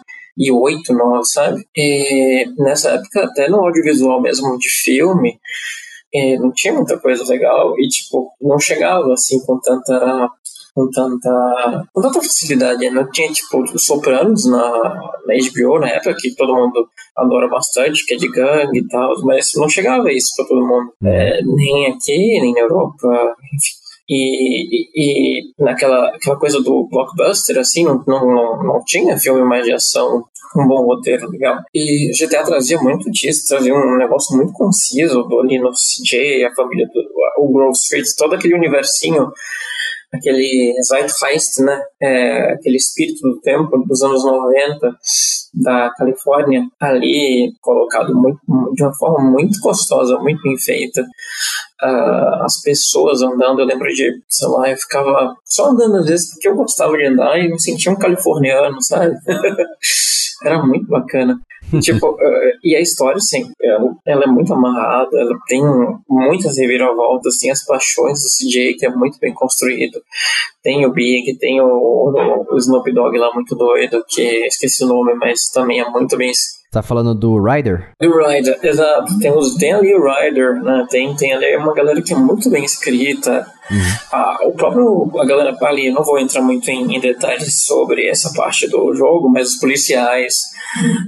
[0.89, 1.65] 2009, sabe?
[1.77, 5.39] E nessa época, até no audiovisual mesmo de filme,
[6.41, 10.31] não tinha muita coisa legal e, tipo, não chegava, assim, com tanta...
[10.77, 16.17] Com tanta, com tanta facilidade, não tinha tipo os Sopranos na, na HBO na época
[16.21, 16.87] que todo mundo
[17.17, 20.93] adora bastante, que é de gangue e tal, mas não chegava isso pra todo mundo,
[21.03, 23.09] É, nem aqui, nem na Europa,
[23.55, 23.87] enfim.
[24.07, 29.43] E, e, e naquela aquela coisa do blockbuster, assim, não, não, não, não tinha filme
[29.45, 31.59] mais de ação com um bom roteiro legal.
[31.75, 36.55] E GTA trazia muito disso, trazia um negócio muito conciso do, ali no CJ, a
[36.55, 39.31] família do o Grove Street, todo aquele universinho,
[40.17, 41.81] aquele Zeitgeist, né?
[42.01, 44.97] É, aquele espírito do tempo dos anos 90
[45.55, 48.41] da Califórnia, ali colocado muito,
[48.75, 51.03] de uma forma muito gostosa, muito bem feita.
[51.81, 56.33] Ah, as pessoas andando, eu lembro de, sei lá, eu ficava só andando às vezes
[56.33, 59.15] porque eu gostava de andar e me sentia um californiano, sabe?
[60.45, 61.41] Era muito bacana.
[61.81, 65.63] tipo, eh, e a história, assim, ela, ela é muito amarrada, ela tem
[66.09, 70.01] muitas reviravoltas, tem as paixões do CJ, que é muito bem construído.
[70.63, 74.89] Tem o Big, tem o, o, o Snoop Dogg lá muito doido, que esqueci o
[74.89, 76.33] nome, mas também é muito bem
[76.71, 77.93] Tá falando do Ryder?
[78.03, 79.19] o Rider, exato.
[79.19, 80.87] Tem, os, tem ali o Rider, né?
[80.91, 83.47] Tem, tem ali uma galera que é muito bem escrita.
[84.13, 88.07] Ah, o próprio, a galera ali, eu não vou entrar muito em, em detalhes sobre
[88.07, 90.35] essa parte do jogo, mas os policiais,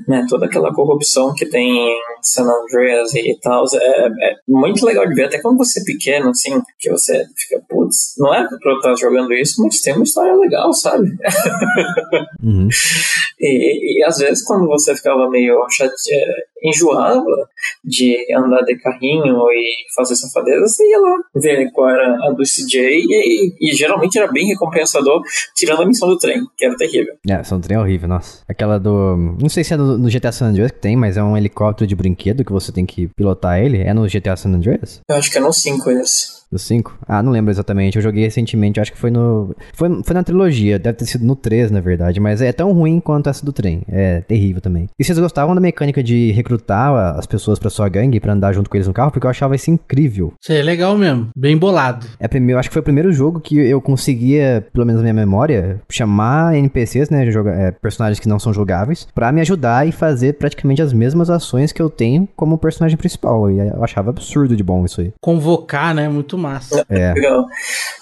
[0.06, 0.26] né?
[0.28, 5.14] Toda aquela corrupção que tem em San Andreas e tal, é, é muito legal de
[5.14, 8.76] ver, até quando você é pequeno, assim, que você fica, putz, não é pra eu
[8.76, 11.08] estar jogando isso, mas tem uma história legal, sabe?
[12.42, 12.68] Uhum.
[13.40, 15.94] E, e às vezes quando você ficava meio chate...
[16.62, 17.24] enjoava
[17.84, 22.42] de andar de carrinho e fazer safadeza, você ia lá ver qual era a do
[22.42, 25.22] CJ e, e geralmente era bem recompensador,
[25.54, 27.14] tirando a missão do trem, que era terrível.
[27.28, 28.42] É, essa um trem é horrível, nossa.
[28.48, 29.16] Aquela do.
[29.40, 31.86] Não sei se é do, no GTA San Andreas que tem, mas é um helicóptero
[31.86, 33.78] de brinquedo que você tem que pilotar ele.
[33.82, 35.00] É no GTA San Andreas?
[35.08, 36.37] Eu acho que é no 5 esse.
[36.50, 36.98] Do 5?
[37.06, 37.96] Ah, não lembro exatamente.
[37.96, 39.54] Eu joguei recentemente, acho que foi no.
[39.74, 42.18] Foi, foi na trilogia, deve ter sido no 3, na verdade.
[42.20, 43.82] Mas é tão ruim quanto essa do trem.
[43.88, 44.88] É terrível também.
[44.98, 48.70] E vocês gostavam da mecânica de recrutar as pessoas pra sua gangue pra andar junto
[48.70, 49.10] com eles no carro?
[49.10, 50.32] Porque eu achava isso incrível.
[50.42, 52.06] Isso é legal mesmo, bem bolado.
[52.18, 55.14] É primeiro, acho que foi o primeiro jogo que eu conseguia, pelo menos na minha
[55.26, 59.92] memória, chamar NPCs, né, joga- é, personagens que não são jogáveis, pra me ajudar e
[59.92, 63.50] fazer praticamente as mesmas ações que eu tenho como personagem principal.
[63.50, 65.12] E eu achava absurdo de bom isso aí.
[65.20, 66.08] Convocar, né?
[66.08, 66.86] Muito massa.
[66.88, 67.12] É.
[67.12, 67.44] Legal.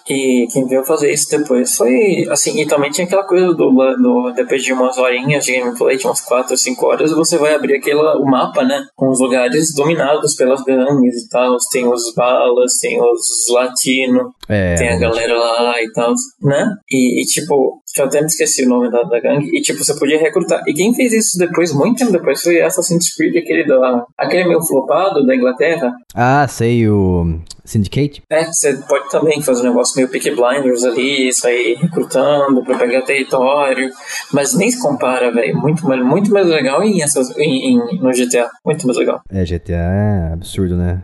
[0.09, 4.33] E quem veio fazer isso depois foi, assim, e também tinha aquela coisa do, do
[4.37, 7.77] depois de umas horinhas de gameplay, de umas 4 ou 5 horas, você vai abrir
[7.77, 12.79] aquela, o mapa, né, com os lugares dominados pelas gangues e tal, tem os balas,
[12.81, 14.75] tem os latinos, É.
[14.75, 16.71] tem a galera lá e tal, né?
[16.91, 19.99] E, e, tipo, eu até me esqueci o nome da, da gangue, e tipo, você
[19.99, 20.63] podia recrutar.
[20.67, 24.63] E quem fez isso depois, muito tempo depois, foi Assassin's Creed, aquele, da, aquele meio
[24.63, 25.93] flopado da Inglaterra.
[26.15, 28.23] Ah, sei, o Syndicate?
[28.31, 33.03] É, você pode também fazer um negócio meio Peaky Blinders ali, sair recrutando pra pegar
[33.03, 33.91] território,
[34.33, 35.57] mas nem se compara, velho.
[35.57, 38.49] Muito, muito mais legal em essas, em, em, no GTA.
[38.65, 39.21] Muito mais legal.
[39.31, 41.03] É, GTA é absurdo, né?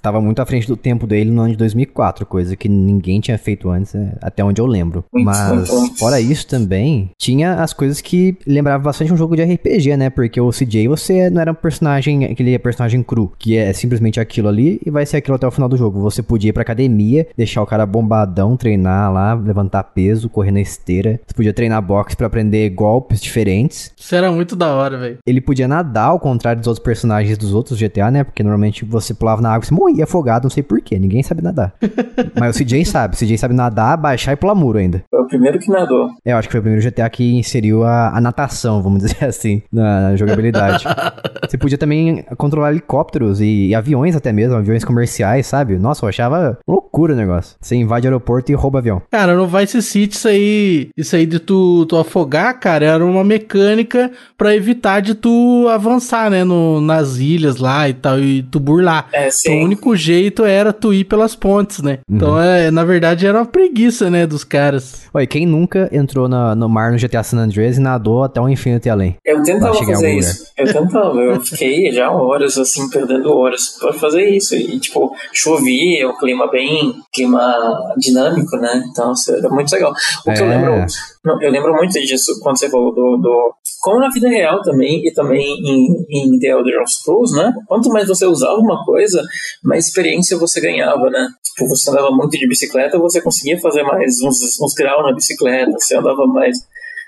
[0.00, 3.36] Tava muito à frente do tempo dele no ano de 2004, coisa que ninguém tinha
[3.36, 5.04] feito antes, é, até onde eu lembro.
[5.12, 5.98] Muito, mas, muito.
[5.98, 10.10] fora isso também, tinha as coisas que lembravam bastante um jogo de RPG, né?
[10.10, 14.48] Porque o CJ, você não era um personagem, aquele personagem cru, que é simplesmente aquilo
[14.48, 16.00] ali e vai ser aquilo até o final do jogo.
[16.00, 20.60] Você podia ir pra academia, deixar o cara bombadão, treinar lá, levantar peso, correr na
[20.60, 21.20] esteira.
[21.26, 23.92] Você podia treinar boxe para aprender golpes diferentes.
[23.96, 25.18] Isso era muito da hora, velho.
[25.26, 28.24] Ele podia nadar, ao contrário dos outros personagens dos outros GTA, né?
[28.24, 31.42] Porque normalmente você pulava na água e você morria afogado, não sei porquê, ninguém sabe
[31.42, 31.74] nadar.
[32.38, 35.02] Mas o CJ sabe, o CJ sabe nadar, baixar e pular muro ainda.
[35.10, 36.08] Foi o primeiro que nadou.
[36.24, 39.24] É, eu acho que foi o primeiro GTA que inseriu a, a natação, vamos dizer
[39.24, 40.84] assim, na, na jogabilidade.
[41.46, 45.78] você podia também controlar helicópteros e, e, aviões até mesmo, aviões comerciais, sabe?
[45.78, 47.56] Nossa, eu achava loucura o negócio.
[47.60, 49.02] Você invade o aeroporto e rouba avião.
[49.10, 53.22] Cara, no Vice City isso aí, isso aí de tu, tu afogar, cara, era uma
[53.22, 58.58] mecânica para evitar de tu avançar, né, no, nas ilhas lá e tal, e tu
[58.58, 59.08] burlar.
[59.12, 59.50] É, sim.
[59.50, 61.98] Então, o único jeito era tu ir pelas pontes, né?
[62.08, 62.16] Uhum.
[62.16, 65.04] Então, é, na verdade, era uma preguiça, né, dos caras.
[65.12, 68.48] Oi, quem nunca entrou na, no mar no GTA San Andreas e nadou até o
[68.48, 69.16] infinito e além?
[69.24, 70.46] Eu tentava fazer isso.
[70.56, 71.18] Eu tentava.
[71.18, 74.54] Eu fiquei já horas, assim, perdendo horas pra fazer isso.
[74.54, 76.94] E, tipo, chovia, o clima bem...
[77.12, 78.82] clima dinâmico, né?
[78.90, 79.92] Então, era muito legal.
[79.92, 80.42] O que é.
[80.42, 80.86] eu lembro...
[81.24, 85.06] Não, eu lembro muito disso quando você falou do, do como na vida real também,
[85.06, 87.52] e também em, em The Elder Scrolls, né?
[87.66, 89.22] Quanto mais você usava uma coisa,
[89.62, 91.28] mais experiência você ganhava, né?
[91.42, 95.72] Tipo, você andava muito de bicicleta, você conseguia fazer mais uns, uns graus na bicicleta,
[95.78, 96.58] você andava mais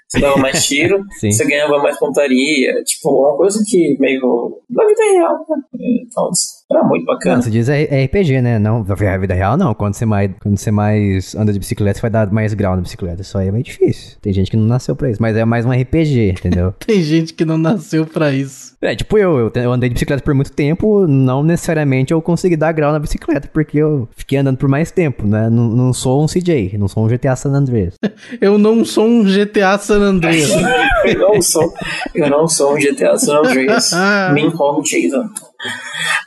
[0.09, 2.83] você dava mais tiro, você ganhava mais pontaria.
[2.85, 4.61] Tipo, uma coisa que meio.
[4.71, 5.57] na vida real, né?
[5.75, 6.31] Então,
[6.71, 7.37] era muito bacana.
[7.37, 8.59] Não, você diz RPG, né?
[8.59, 9.73] Não, na vida real não.
[9.73, 12.83] Quando você, mais, quando você mais anda de bicicleta, você vai dar mais grau na
[12.83, 13.23] bicicleta.
[13.23, 14.17] Isso aí é meio difícil.
[14.21, 15.23] Tem gente que não nasceu pra isso.
[15.23, 16.75] Mas é mais um RPG, entendeu?
[16.85, 18.75] Tem gente que não nasceu pra isso.
[18.83, 22.57] É, tipo eu, eu, eu, andei de bicicleta por muito tempo, não necessariamente eu consegui
[22.57, 25.49] dar grau na bicicleta, porque eu fiquei andando por mais tempo, né?
[25.49, 27.97] Não, não sou um CJ, não sou um GTA San Andreas.
[28.41, 30.51] eu não sou um GTA San Andreas.
[31.05, 31.73] eu não sou,
[32.15, 33.93] eu não sou um GTA San Andreas.
[34.33, 35.31] Min Hong Jason.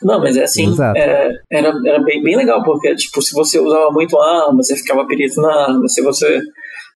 [0.02, 3.92] Não, mas é assim, é, era, era bem, bem legal, porque, tipo, se você usava
[3.92, 6.42] muito arma, você ficava perito na arma, se você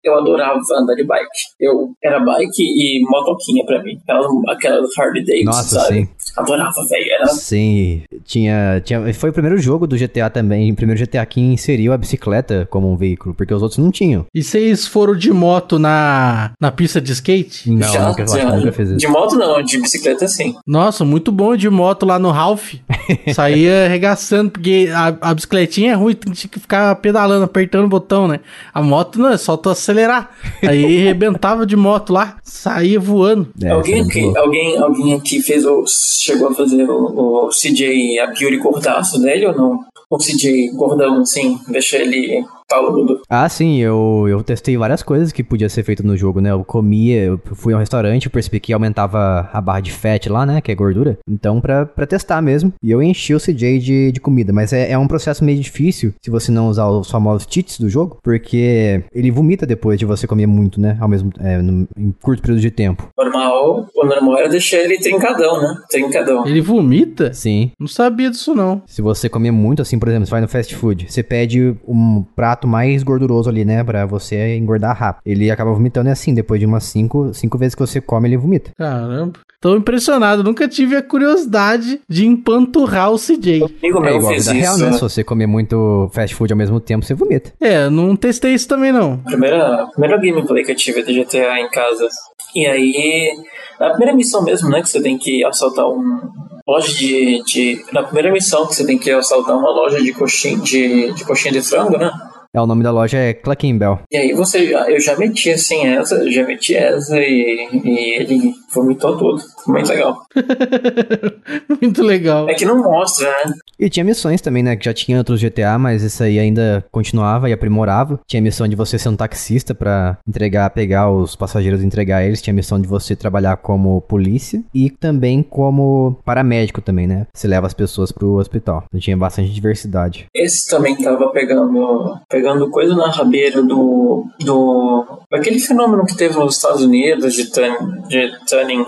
[0.03, 1.27] eu adorava andar de bike.
[1.59, 3.97] Eu era bike e motoquinha pra mim.
[4.03, 5.95] Aquelas, aquelas Harley Davidson, Nossa, sabe?
[5.95, 6.09] Sim.
[6.36, 7.12] Adorava, velho.
[7.12, 7.27] Era...
[7.27, 9.13] Sim, tinha, tinha.
[9.13, 10.71] Foi o primeiro jogo do GTA também.
[10.71, 14.25] O primeiro GTA que inseriu a bicicleta como um veículo, porque os outros não tinham.
[14.33, 17.69] E vocês foram de moto na, na pista de skate?
[17.69, 18.97] Não, já, nunca, já, nunca fiz isso.
[18.97, 20.55] De moto não, de bicicleta sim.
[20.65, 22.73] Nossa, muito bom de moto lá no Ralph.
[23.33, 28.27] Saía arregaçando, porque a, a bicicletinha é ruim, tinha que ficar pedalando, apertando o botão,
[28.27, 28.39] né?
[28.73, 30.31] A moto não, é só tu acelerar.
[30.62, 33.49] Aí arrebentava de moto lá, saía voando.
[33.62, 35.83] É, alguém, aqui, alguém, alguém aqui fez o,
[36.21, 39.80] chegou a fazer o, o CJ Yuri Cortaço dele ou não?
[40.10, 43.21] O CJ gordão, assim, deixa ele taludo.
[43.30, 46.52] Ah, sim, eu, eu testei várias coisas que podia ser feito no jogo, né?
[46.52, 50.28] Eu comia, eu fui a um restaurante, eu percebi que aumentava a barra de fat
[50.28, 50.62] lá, né?
[50.62, 51.17] Que é gordura.
[51.28, 52.73] Então, pra, pra testar mesmo.
[52.82, 54.54] E eu enchi o CJ de, de comida.
[54.54, 57.89] Mas é, é um processo meio difícil se você não usar os famosos cheats do
[57.89, 60.97] jogo, porque ele vomita depois de você comer muito, né?
[60.99, 63.10] Ao mesmo é, no, em curto período de tempo.
[63.17, 65.76] Normal, o normal era deixar ele trincadão, né?
[65.89, 66.45] Trincadão.
[66.47, 67.34] Ele vomita?
[67.34, 67.71] Sim.
[67.80, 68.82] Não sabia disso, não.
[68.86, 72.23] Se você comer muito, assim, por exemplo, você vai no fast food, você pede um
[72.36, 73.83] prato mais gorduroso ali, né?
[73.83, 75.21] Pra você engordar rápido.
[75.25, 78.71] Ele acaba vomitando assim, depois de umas cinco, cinco vezes que você come, ele vomita.
[78.77, 79.33] Caramba.
[79.61, 83.63] Tô impressionado, nunca tive a curiosidade de empanturrar o CJ.
[83.81, 84.85] Amigo meu é igual fez vida isso, real, né?
[84.87, 84.93] né?
[84.93, 87.53] Se você comer muito fast food ao mesmo tempo, você vomita.
[87.61, 89.19] É, não testei isso também não.
[89.19, 92.09] Primeira, primeira gameplay que eu tive de GTA em casa.
[92.53, 93.31] E aí,
[93.79, 94.81] na primeira missão mesmo, né?
[94.81, 96.19] Que você tem que assaltar um,
[96.67, 97.85] loja de, de.
[97.91, 101.53] Na primeira missão que você tem que assaltar uma loja de coxinha de, de, coxinha
[101.53, 102.11] de frango, né?
[102.55, 103.99] É, o nome da loja é Clucking Bell.
[104.11, 108.53] E aí você já, eu já meti assim essa, já meti essa e, e ele
[108.71, 109.41] vomitou tudo.
[109.67, 110.25] Muito legal.
[111.81, 112.47] Muito legal.
[112.47, 113.53] É que não mostra, né?
[113.79, 114.75] E tinha missões também, né?
[114.75, 118.19] Que já tinha outros GTA, mas isso aí ainda continuava e aprimorava.
[118.27, 122.41] Tinha missão de você ser um taxista pra entregar, pegar os passageiros e entregar eles.
[122.41, 127.25] Tinha missão de você trabalhar como polícia e também como paramédico também, né?
[127.33, 128.83] Você leva as pessoas pro hospital.
[128.87, 130.27] Então tinha bastante diversidade.
[130.35, 134.25] Esse também tava pegando, pegando pegando coisa na rabeira do.
[134.41, 137.75] do aquele fenômeno que teve nos Estados Unidos de, turn,
[138.10, 138.86] de tuning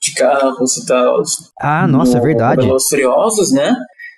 [0.00, 1.22] de carros e tal.
[1.58, 2.70] Ah, nossa, é verdade.
[2.70, 3.74] Os Furiosos, né?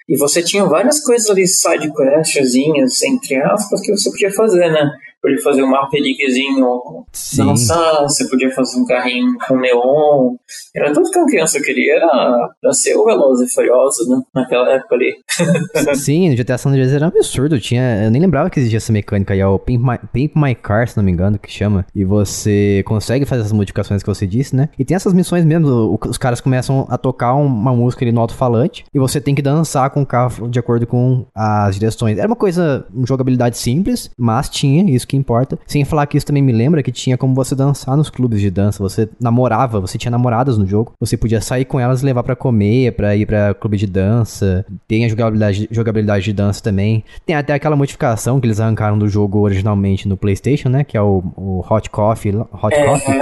[0.08, 4.90] E você tinha várias coisas ali, side questzinhas, entre aspas, que você podia fazer, né?
[5.24, 7.06] Podia fazer um Maverickzinho
[7.38, 10.34] dançar, você podia fazer um carrinho com neon.
[10.76, 14.22] Era tudo que uma criança queria, era, era ser o Veloz e Furioso, né?
[14.34, 15.14] Naquela época ali.
[15.96, 17.58] Sim, o GTA San Andreas era um absurdo.
[17.58, 20.54] Tinha, eu nem lembrava que existia essa mecânica aí, é o Pimp My, Pimp My
[20.54, 21.86] Car, se não me engano, que chama.
[21.94, 24.68] E você consegue fazer essas modificações que você disse, né?
[24.78, 28.84] E tem essas missões mesmo, os caras começam a tocar uma música ali no alto-falante
[28.92, 32.18] e você tem que dançar com o carro de acordo com as direções.
[32.18, 35.58] Era uma coisa, uma jogabilidade simples, mas tinha isso que que importa.
[35.66, 38.50] Sem falar que isso também me lembra que tinha como você dançar nos clubes de
[38.50, 38.82] dança.
[38.82, 40.92] Você namorava, você tinha namoradas no jogo.
[41.00, 44.66] Você podia sair com elas e levar para comer, para ir para clube de dança.
[44.88, 47.04] Tem a jogabilidade, jogabilidade de dança também.
[47.24, 50.84] Tem até aquela modificação que eles arrancaram do jogo originalmente no PlayStation, né?
[50.84, 52.34] Que é o, o Hot Coffee.
[52.36, 53.14] Hot é, Coffee?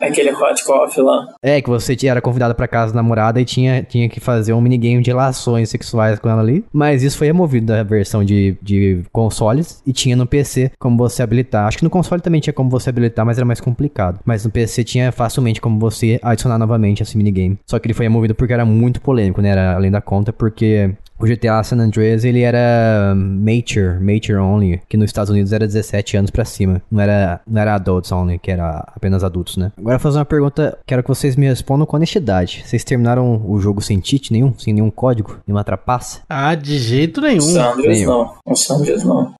[0.00, 1.26] É, aquele Hot Coffee lá.
[1.42, 4.60] É, que você era convidado para casa da namorada e tinha, tinha que fazer um
[4.60, 6.64] minigame de relações sexuais com ela ali.
[6.72, 11.22] Mas isso foi removido da versão de, de consoles e tinha no PC como você
[11.32, 11.66] habilitar.
[11.66, 14.20] Acho que no console também tinha como você habilitar, mas era mais complicado.
[14.24, 17.58] Mas no PC tinha facilmente como você adicionar novamente esse minigame.
[17.66, 19.50] Só que ele foi removido porque era muito polêmico, né?
[19.50, 24.96] Era além da conta, porque o GTA San Andreas, ele era mature, mature only, que
[24.96, 26.82] nos Estados Unidos era 17 anos para cima.
[26.90, 29.70] Não era, não era adults only, que era apenas adultos, né?
[29.78, 32.64] Agora eu vou fazer uma pergunta, quero que vocês me respondam com honestidade.
[32.66, 34.52] Vocês terminaram o jogo sem cheat nenhum?
[34.58, 35.38] Sem nenhum código?
[35.46, 36.22] Nenhuma trapaça?
[36.28, 37.40] Ah, de jeito nenhum.
[37.40, 38.34] San Andreas não.
[38.44, 39.32] O San Andreas não.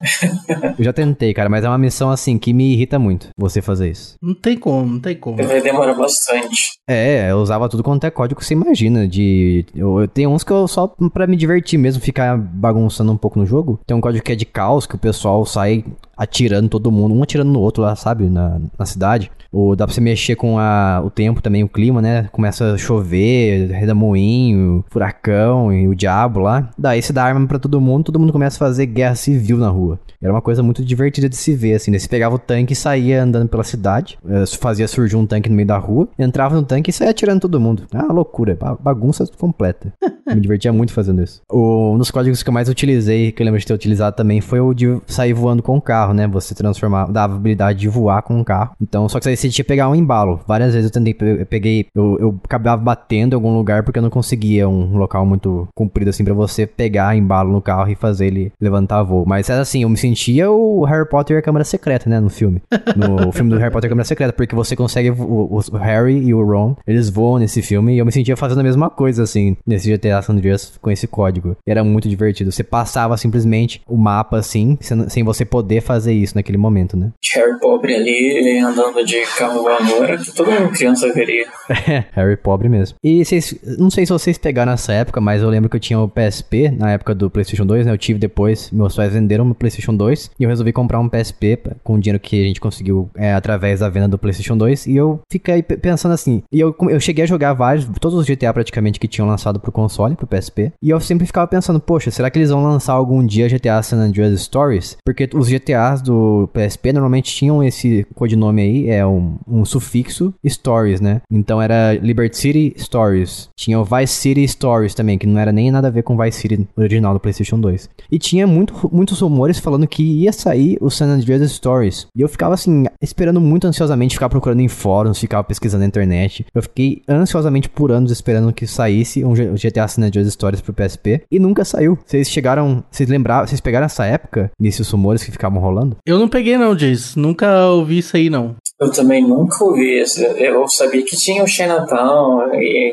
[0.78, 3.90] eu já tentei, cara, mas é uma missão assim que me irrita muito você fazer
[3.90, 4.14] isso.
[4.22, 5.36] Não tem como, não tem como.
[5.36, 6.62] Vai demorar bastante.
[6.88, 9.06] É, eu usava tudo quanto é código que você imagina.
[9.06, 9.66] De.
[9.74, 13.38] Eu, eu tenho uns que eu só pra me divertir mesmo, ficar bagunçando um pouco
[13.38, 13.80] no jogo.
[13.86, 15.84] Tem um código que é de caos, que o pessoal sai
[16.16, 19.30] atirando todo mundo, um atirando no outro lá, sabe, na, na cidade.
[19.52, 22.28] Ou dá pra você mexer com a, o tempo também, o clima, né?
[22.32, 26.70] Começa a chover, redemoinho, furacão e o diabo lá.
[26.78, 29.68] Daí você dá arma pra todo mundo, todo mundo começa a fazer guerra civil na
[29.68, 30.00] rua.
[30.22, 31.90] Era uma coisa muito divertida de se ver, assim.
[31.90, 31.98] Né?
[31.98, 35.56] Você pegava o tanque e saía andando pela cidade, eh, fazia surgir um tanque no
[35.56, 37.82] meio da rua, entrava no tanque e saía atirando todo mundo.
[37.92, 39.92] Ah, loucura, bagunça completa.
[40.26, 41.42] Me divertia muito fazendo isso.
[41.50, 44.40] O, um dos códigos que eu mais utilizei, que eu lembro de ter utilizado também,
[44.40, 46.26] foi o de sair voando com o carro, né?
[46.28, 48.72] Você transformar, dava habilidade de voar com o carro.
[48.80, 50.40] Então, só que aí você tinha que pegar um embalo.
[50.46, 54.02] Várias vezes eu tentei, eu peguei, eu, eu acabava batendo em algum lugar porque eu
[54.02, 58.26] não conseguia um local muito comprido assim para você pegar embalo no carro e fazer
[58.26, 59.24] ele levantar voo.
[59.26, 62.20] Mas era assim, eu me sentia o Harry Potter e a Câmara Secreta, né?
[62.20, 62.62] No filme.
[62.96, 66.18] No filme do Harry Potter e a Câmara Secreta, porque você consegue, o, o, Harry
[66.18, 69.22] e o Ron, eles voam nesse filme e eu me sentia fazendo a mesma coisa,
[69.22, 71.56] assim, nesse GTA San Andreas com esse código.
[71.66, 72.50] E era muito divertido.
[72.50, 77.10] Você passava simplesmente o mapa, assim, sem, sem você poder fazer isso naquele momento, né?
[77.34, 81.46] Harry pobre ali, andando de carro voador, era que toda criança queria.
[81.88, 82.96] É, Harry pobre mesmo.
[83.02, 85.98] E vocês, não sei se vocês pegaram nessa época, mas eu lembro que eu tinha
[86.00, 87.92] o PSP na época do PlayStation 2, né?
[87.92, 91.58] Eu tive depois, meus pais venderam o PlayStation 2 e eu resolvi comprar um PSP
[91.82, 94.96] com o dinheiro que a gente conseguiu é, através da venda do PlayStation 2 e
[94.96, 96.42] eu fiquei pensando assim.
[96.52, 99.72] E eu, eu cheguei a jogar vários, todos os GTA praticamente que tinham lançado pro
[99.72, 100.72] console, pro PSP.
[100.82, 103.98] E eu sempre ficava pensando, poxa, será que eles vão lançar algum dia GTA San
[103.98, 104.96] Andreas Stories?
[105.04, 105.48] Porque os
[105.82, 111.20] GTAs do PSP normalmente tinham esse codinome aí, é um, um sufixo Stories, né?
[111.30, 113.48] Então era Liberty City Stories.
[113.56, 116.40] Tinha o Vice City Stories também, que não era nem nada a ver com Vice
[116.40, 117.88] City original do PlayStation 2.
[118.10, 122.06] E tinha muito, muitos rumores falando que ia sair o San Andreas Stories.
[122.14, 126.46] E eu ficava assim, esperando muito ansiosamente, ficar procurando em fóruns, ficava pesquisando na internet.
[126.54, 131.22] Eu fiquei ansiosamente por anos esperando que saísse um GTA San Andreas Stories pro PSP
[131.30, 131.98] e nunca saiu.
[132.04, 135.71] Vocês chegaram, vocês lembraram, vocês pegaram essa época desses rumores que ficavam rolando?
[136.06, 137.18] Eu não peguei não, Jace.
[137.18, 138.56] Nunca ouvi isso aí não.
[138.80, 140.02] Eu também nunca ouvi.
[140.38, 142.92] Eu sabia que tinha o Chinatown e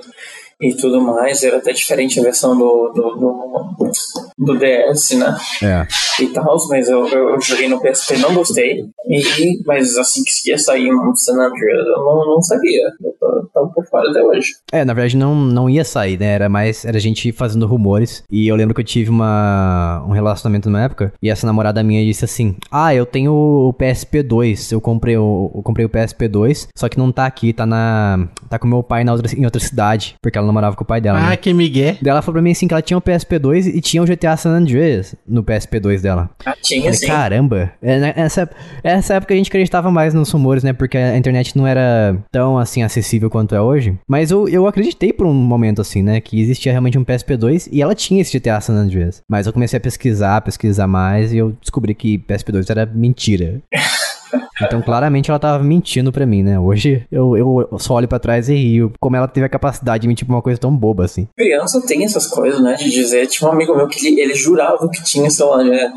[0.61, 1.43] e tudo mais.
[1.43, 3.91] Era até diferente a versão do, do, do,
[4.37, 5.37] do DS, né?
[5.63, 5.87] É.
[6.21, 8.85] E tal, mas eu, eu joguei no PSP não gostei.
[9.07, 12.83] E, mas assim que ia sair um San Andreas, eu não, não sabia.
[13.01, 14.49] Eu tava por fora até hoje.
[14.71, 16.33] É, na verdade não, não ia sair, né?
[16.33, 16.85] Era mais.
[16.85, 18.23] Era gente fazendo rumores.
[18.29, 21.13] E eu lembro que eu tive uma, um relacionamento na época.
[21.21, 24.71] E essa namorada minha disse assim: Ah, eu tenho o PSP 2.
[24.71, 26.69] Eu comprei o, eu comprei o PSP 2.
[26.75, 28.27] Só que não tá aqui, tá na.
[28.49, 30.15] Tá com meu pai na outra, em outra cidade.
[30.21, 31.19] Porque ela namorava com o pai dela.
[31.19, 31.37] Ah, né?
[31.37, 31.97] que migué.
[32.01, 34.35] Daí ela falou pra mim assim que ela tinha o PSP2 e tinha o GTA
[34.37, 36.29] San Andreas no PSP2 dela.
[36.45, 37.07] Ah, tinha Falei, sim.
[37.07, 37.71] caramba.
[37.81, 38.49] É, né, Essa,
[38.83, 40.73] essa época a gente acreditava mais nos rumores, né?
[40.73, 43.97] Porque a internet não era tão, assim, acessível quanto é hoje.
[44.07, 46.19] Mas eu, eu acreditei por um momento, assim, né?
[46.21, 49.21] Que existia realmente um PSP2 e ela tinha esse GTA San Andreas.
[49.27, 53.61] Mas eu comecei a pesquisar, pesquisar mais e eu descobri que PSP2 era mentira.
[54.61, 56.59] Então, claramente, ela tava mentindo pra mim, né?
[56.59, 58.91] Hoje, eu, eu só olho pra trás e rio.
[58.99, 61.27] Como ela teve a capacidade de mentir pra uma coisa tão boba, assim.
[61.37, 62.75] Criança tem essas coisas, né?
[62.75, 63.27] De dizer.
[63.27, 65.91] Tinha um amigo meu que ele, ele jurava que tinha, lá, né,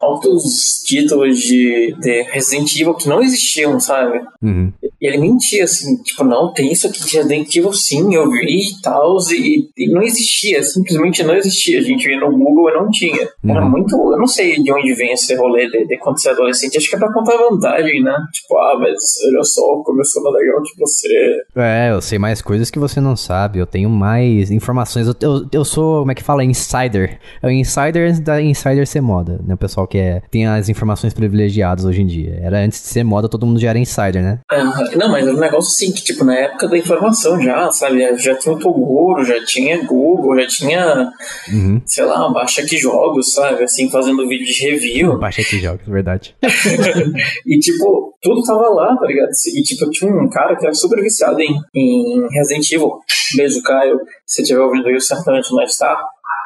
[0.00, 4.20] altos títulos de, de Resident Evil que não existiam, sabe?
[4.42, 4.72] Uhum.
[4.82, 8.60] E ele mentia assim, tipo, não, tem isso aqui de Resident Evil sim, eu vi
[8.60, 11.78] e tal, e, e não existia, simplesmente não existia.
[11.78, 13.28] A gente ia no Google e não tinha.
[13.46, 13.70] Era Uhum.
[13.70, 13.94] muito.
[13.94, 16.88] Eu não sei de onde vem esse rolê de, de quando você é adolescente, acho
[16.88, 18.14] que é pra contar vantagem, né?
[18.32, 19.60] Tipo, ah, mas olha só,
[20.04, 21.08] sou mais legal que você.
[21.56, 23.58] É, eu sei mais coisas que você não sabe.
[23.58, 25.06] Eu tenho mais informações.
[25.06, 26.44] Eu, eu, eu sou, como é que fala?
[26.44, 27.18] Insider.
[27.42, 29.54] É o insider da insider ser moda, né?
[29.54, 32.38] O pessoal que é, tem as informações privilegiadas hoje em dia.
[32.42, 34.38] Era antes de ser moda, todo mundo já era insider, né?
[34.50, 34.64] Ah,
[34.96, 38.16] não, mas era um negócio assim que, tipo, na época da informação já, sabe?
[38.18, 41.10] Já tinha o Toguro, já tinha Google, já tinha,
[41.52, 41.82] Uhum.
[41.84, 43.64] sei lá, baixa aqui jogos, sabe?
[43.64, 45.18] Assim, fazendo vídeo de review.
[45.18, 46.34] Baixa aqui jogos, verdade.
[47.46, 49.30] E, tipo, tudo tava lá, tá ligado?
[49.54, 52.92] E, tipo, tinha um cara que era super viciado em, em Resident Evil.
[53.36, 53.98] Beijo, Caio.
[54.26, 56.00] Se estiver ouvindo aí, certamente não está.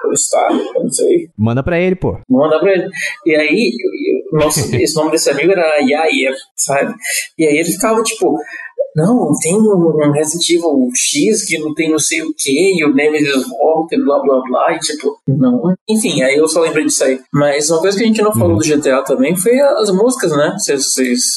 [0.06, 1.28] Ou está, eu não sei.
[1.36, 2.18] Manda pra ele, pô.
[2.28, 2.88] Manda pra ele.
[3.26, 3.72] E aí,
[4.32, 6.94] o nosso, esse nome desse amigo era Yair, sabe?
[7.38, 8.36] E aí ele ficava, tipo...
[8.96, 12.94] Não, tem um Resident Evil X que não tem não sei o que, e o
[12.94, 15.74] Nemesis volta e blá blá blá, e tipo, não.
[15.88, 17.18] Enfim, aí eu só lembrei disso aí.
[17.32, 18.58] Mas uma coisa que a gente não falou Uhum.
[18.58, 20.54] do GTA também foi as músicas, né?
[20.64, 21.32] Vocês,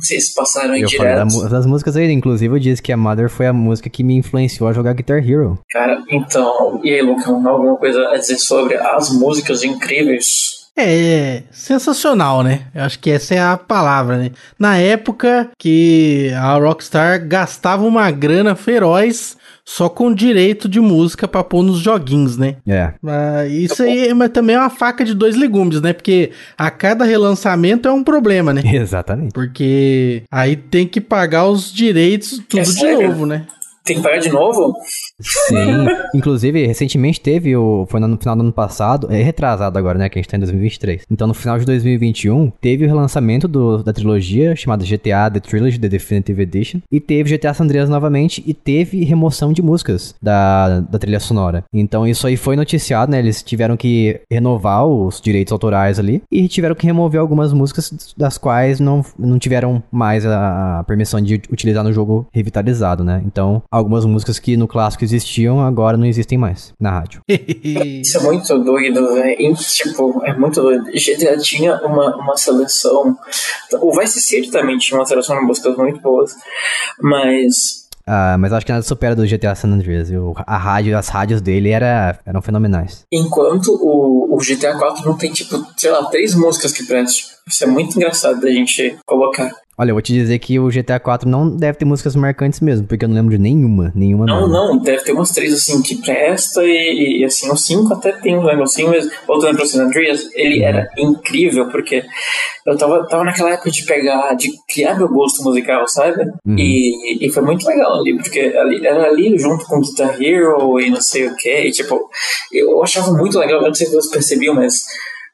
[0.00, 1.42] vocês, passaram aí Eu falei da direto.
[1.42, 4.14] mu- das músicas aí, inclusive eu disse que a Mother foi a música que me
[4.16, 5.58] influenciou a jogar Guitar Hero.
[5.70, 10.66] Cara, então, e aí, Lucão, alguma coisa a dizer sobre as músicas incríveis?
[10.78, 12.66] É, sensacional, né?
[12.74, 14.30] Eu acho que essa é a palavra, né?
[14.58, 21.42] Na época que a Rockstar gastava uma grana feroz só com direito de música pra
[21.42, 22.56] pôr nos joguinhos, né?
[22.66, 22.92] É.
[23.02, 25.92] Mas isso aí mas também é uma faca de dois legumes, né?
[25.92, 28.62] Porque a cada relançamento é um problema, né?
[28.72, 29.32] Exatamente.
[29.32, 33.46] Porque aí tem que pagar os direitos tudo É de novo, né?
[33.86, 34.74] Tem que pagar de novo?
[35.20, 35.86] Sim.
[36.14, 37.86] Inclusive, recentemente teve o.
[37.88, 39.06] Foi no final do ano passado.
[39.10, 40.08] É retrasado agora, né?
[40.08, 41.02] Que a gente tá em 2023.
[41.10, 45.78] Então, no final de 2021, teve o relançamento do- da trilogia chamada GTA The Trilogy
[45.78, 46.80] The Definitive Edition.
[46.90, 48.42] E teve GTA San Andreas novamente.
[48.46, 51.62] E teve remoção de músicas da, da trilha sonora.
[51.72, 53.20] Então, isso aí foi noticiado, né?
[53.20, 56.22] Eles tiveram que renovar os direitos autorais ali.
[56.30, 61.20] E tiveram que remover algumas músicas das quais não, não tiveram mais a, a permissão
[61.20, 63.22] de utilizar no jogo revitalizado, né?
[63.24, 67.20] Então, algumas músicas que no clássico existiam, agora não existem mais na rádio.
[67.28, 69.40] Isso é muito doido, velho.
[69.40, 70.84] E, Tipo, é muito doido.
[70.84, 73.16] GTA tinha uma, uma seleção.
[73.80, 76.34] O Vice City também tinha uma seleção de músicas muito boas.
[77.00, 77.86] Mas.
[78.06, 80.08] Ah, mas acho que nada supera do GTA San Andreas.
[80.46, 83.04] A rádio, as rádios dele era, eram fenomenais.
[83.12, 87.36] Enquanto o, o GTA 4 não tem, tipo, sei lá, três músicas que prestam.
[87.48, 89.50] Isso é muito engraçado da gente colocar.
[89.78, 92.86] Olha, eu vou te dizer que o GTA 4 não deve ter músicas marcantes mesmo,
[92.86, 94.52] porque eu não lembro de nenhuma, nenhuma Não, mesmo.
[94.52, 98.38] não, deve ter umas três assim que presta e, e, assim, o 5 até tem
[98.38, 102.02] um negocinho, mas voltando pro San Andreas, ele era incrível, porque
[102.66, 106.22] eu tava, tava naquela época de pegar, de criar meu gosto musical, sabe?
[106.46, 106.56] Uhum.
[106.58, 110.88] E, e foi muito legal ali, porque ali, era ali junto com Guitar Hero e
[110.88, 112.08] não sei o que, e, tipo,
[112.50, 113.94] eu achava muito legal, eu não sei se
[114.26, 114.74] percebiam, mas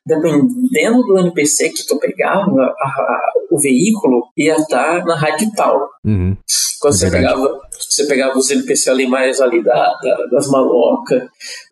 [0.04, 5.88] dependendo do NPC que tu pegava, a- a- o veículo ia estar na rádio tal.
[6.04, 6.36] Uhum.
[6.80, 7.34] Quando É você verdade.
[7.34, 9.72] pegava, você pegava os NPC ali mais ali da,
[10.02, 11.22] da- das malocas,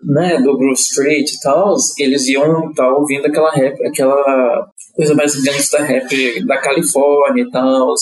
[0.05, 5.35] né, do Blue Street e tal, eles iam estar ouvindo aquela rap, aquela coisa mais
[5.43, 7.93] gangsta rap da Califórnia e tal,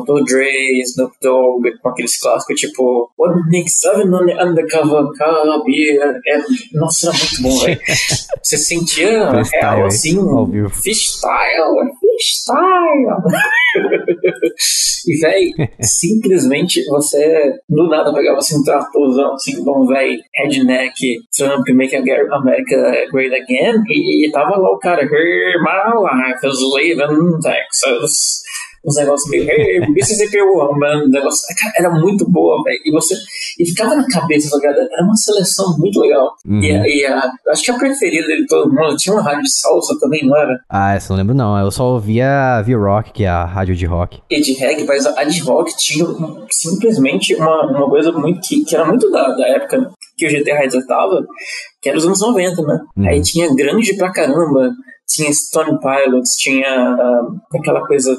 [0.00, 0.24] Dr.
[0.24, 6.20] Dre, Snoop Dogg, com aqueles clássicos tipo What Nick Seven on the Undercover Car Beer.
[6.26, 6.38] É,
[6.74, 7.80] nossa, era muito bom, velho.
[8.42, 10.68] Você sentia Freestyle, real assim, Ao vivo.
[10.70, 13.22] freestyle, freestyle.
[15.06, 20.94] E, véi, simplesmente você do nada pegava assim um tratorzão, assim, bom, véi, redneck,
[21.36, 26.58] Trump, Make America Great Again, e, e tava lá o cara, Here my life is
[26.60, 28.42] living in Texas.
[28.84, 33.14] Uns negócios meio, hey, is CPU, man, negócio, cara, era muito boa, velho, e você,
[33.58, 34.88] e ficava na cabeça, tá ligado?
[34.92, 36.32] Era uma seleção muito legal.
[36.46, 36.60] Uhum.
[36.62, 39.52] E, a- e a, acho que a preferida de todo mundo, tinha uma rádio de
[39.52, 40.58] salsa também, não era?
[40.68, 41.58] Ah, essa eu não lembro não.
[41.58, 44.20] Eu só ouvia a V-Rock, que é a rádio de rock.
[44.30, 48.64] E de reggae, mas a de rock tinha um- simplesmente uma, uma coisa muito que,
[48.64, 51.24] que era muito da, da época que o GTA retratava,
[51.80, 52.80] que era os anos 90, né?
[52.96, 53.08] Uhum.
[53.08, 54.70] Aí tinha grande pra caramba,
[55.12, 57.20] tinha Stone Pilots, tinha ah,
[57.54, 58.16] aquela coisa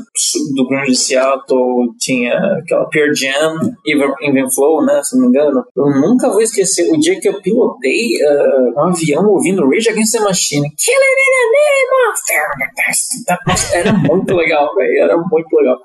[0.55, 5.63] do grunge de Seattle, tinha aquela Pearl Jam, Even, Flow, né, se não me engano.
[5.75, 10.13] Eu nunca vou esquecer o dia que eu pilotei ah, um avião ouvindo Rage Against
[10.13, 10.69] the Machine.
[13.73, 15.77] Era muito legal, velho, era muito legal.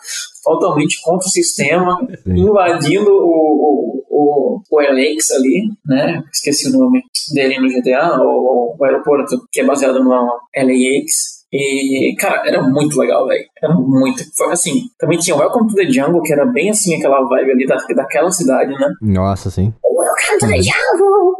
[0.44, 6.22] Totalmente contra o sistema, invadindo o, o, o, o LX ali, né?
[6.32, 7.02] Esqueci o nome
[7.34, 11.38] dele no GTA, o, o aeroporto, que é baseado no LAX.
[11.50, 13.44] E, cara, era muito legal, velho.
[13.62, 14.22] Era muito.
[14.36, 17.66] Foi assim, também tinha Welcome to the Jungle, que era bem assim, aquela vibe ali
[17.66, 18.88] da, daquela cidade, né?
[19.00, 19.72] Nossa, sim.
[19.82, 21.38] Welcome to the Jungle!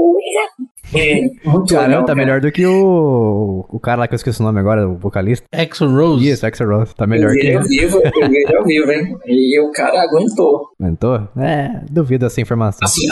[0.93, 2.01] We got-" E, muito Caramba, legal.
[2.03, 2.17] tá cara.
[2.17, 3.67] melhor do que o.
[3.69, 5.47] O cara lá que eu esqueci o nome agora, o vocalista.
[5.53, 6.29] Exo Rose.
[6.29, 6.95] Isso, Axel Rose.
[6.95, 7.69] Tá Eu melhor vi que ele ao ele.
[7.69, 9.17] vivo, eu ele ao vivo, hein?
[9.27, 10.69] E o cara aguentou.
[10.81, 11.29] Aguentou?
[11.39, 12.81] É, duvido essa informação.
[12.83, 13.07] Assim,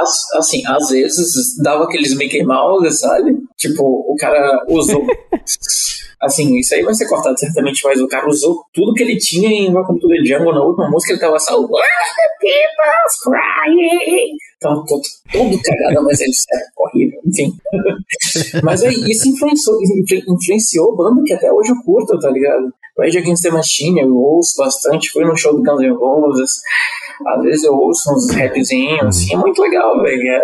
[0.00, 3.36] às, assim, às vezes dava aqueles Mickey Mouse, sabe?
[3.56, 5.06] Tipo, o cara usou.
[6.20, 9.48] assim, isso aí vai ser cortado certamente, mas o cara usou tudo que ele tinha
[9.48, 10.54] em Welcome to the Jungle.
[10.54, 11.52] Na última música ele tava só.
[11.62, 11.68] The
[12.40, 14.36] people's crying?
[14.62, 15.02] Tava todo,
[15.32, 17.52] todo cagado, mas ele é horrível, enfim.
[18.62, 22.72] mas aí, isso influenciou, influ- influenciou banda que até hoje eu curto, tá ligado?
[22.98, 26.50] Rage Against the Machine, eu ouço bastante, fui no show do Guns N' Roses.
[27.26, 30.22] Às vezes eu ouço uns rapzinhos, assim, é muito legal, velho.
[30.28, 30.40] É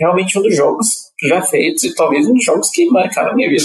[0.00, 0.86] realmente um dos jogos
[1.24, 3.64] já feitos e talvez um dos jogos que marcaram a minha vida.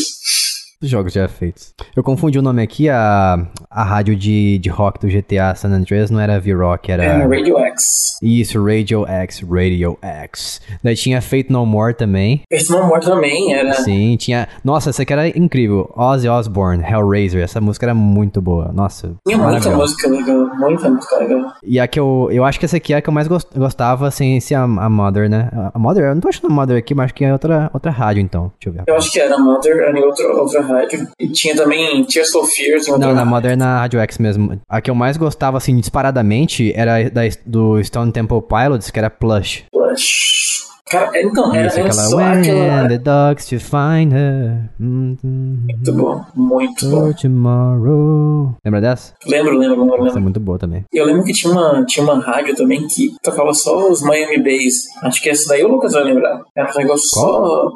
[0.81, 1.73] Os jogos já feitos.
[1.95, 6.11] Eu confundi o nome aqui, a, a rádio de, de rock do GTA San Andreas
[6.11, 7.03] não era V-Rock, era.
[7.03, 8.17] É, Radio X.
[8.21, 10.61] Isso, Radio X, Radio X.
[10.83, 12.41] Daí tinha Fate No More também.
[12.51, 13.73] Esse No More também era.
[13.73, 14.47] Sim, tinha.
[14.63, 15.91] Nossa, essa aqui era incrível.
[15.95, 17.43] Ozzy Osbourne, Hellraiser.
[17.43, 18.71] Essa música era muito boa.
[18.71, 19.15] Nossa.
[19.27, 21.53] Tinha muita música legal, muita música legal.
[21.63, 22.29] E a que eu.
[22.31, 24.63] Eu acho que essa aqui é a que eu mais gos- gostava sem ser a,
[24.63, 25.49] a Mother, né?
[25.73, 27.91] A Mother, eu não tô achando a Mother aqui, mas acho que é outra, outra
[27.91, 28.51] rádio então.
[28.59, 28.83] Deixa eu ver.
[28.91, 30.27] Eu acho que era Mother, era em outra,
[30.67, 31.07] outra rádio.
[31.19, 34.59] E tinha também Tears for Fears Não, na na Rádio X mesmo.
[34.67, 39.09] A que eu mais gostava, assim, disparadamente, era da, do Stone Temple Pilots, que era
[39.09, 39.65] Plush.
[39.71, 40.66] Plush.
[40.89, 42.87] Cara, é, então, era, era aquela só When aquela.
[42.87, 44.69] the dogs to find her.
[44.79, 47.01] mm, Muito bom, muito bom.
[47.07, 48.55] For tomorrow.
[48.63, 49.13] Lembra dessa?
[49.25, 50.85] Lembro, lembro, lembro, Essa é muito boa também.
[50.93, 54.85] Eu lembro que tinha uma, tinha uma rádio também que tocava só os Miami Bass.
[55.03, 56.41] Acho que essa daí o Lucas vai lembrar.
[56.55, 57.69] Era um negócio só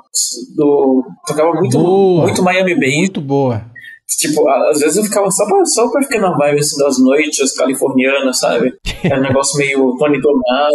[0.55, 1.03] do.
[1.28, 2.24] Tocava muito, Boa.
[2.24, 2.97] muito Miami Bass.
[2.97, 3.62] Muito boa.
[4.18, 7.55] Tipo, às vezes eu ficava só pra, só pra ficar na vibe assim, das noites
[7.55, 8.74] californianas, sabe?
[9.03, 10.20] Era um negócio meio Tony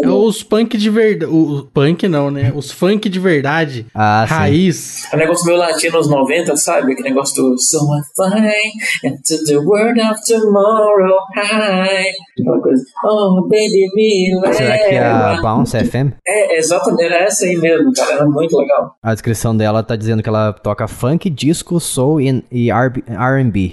[0.03, 1.33] É os punk de verdade.
[1.33, 2.53] O punk não, né?
[2.55, 3.87] Os funk de verdade.
[3.95, 4.35] Ah, sim.
[4.35, 5.13] Raiz.
[5.13, 6.93] É um negócio meio latino nos 90, sabe?
[6.93, 8.63] Aquele negócio do So I fly
[9.05, 12.07] into the world of tomorrow, hi.
[12.39, 14.53] Aquela coisa, oh baby me leva.
[14.53, 16.13] Será que é a Bounce FM?
[16.27, 18.95] É, exatamente, era essa aí mesmo, cara, era muito legal.
[19.03, 23.05] A descrição dela tá dizendo que ela toca funk, disco, soul e, e R&B.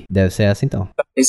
[0.09, 0.87] Deve ser essa então.
[1.15, 1.21] É,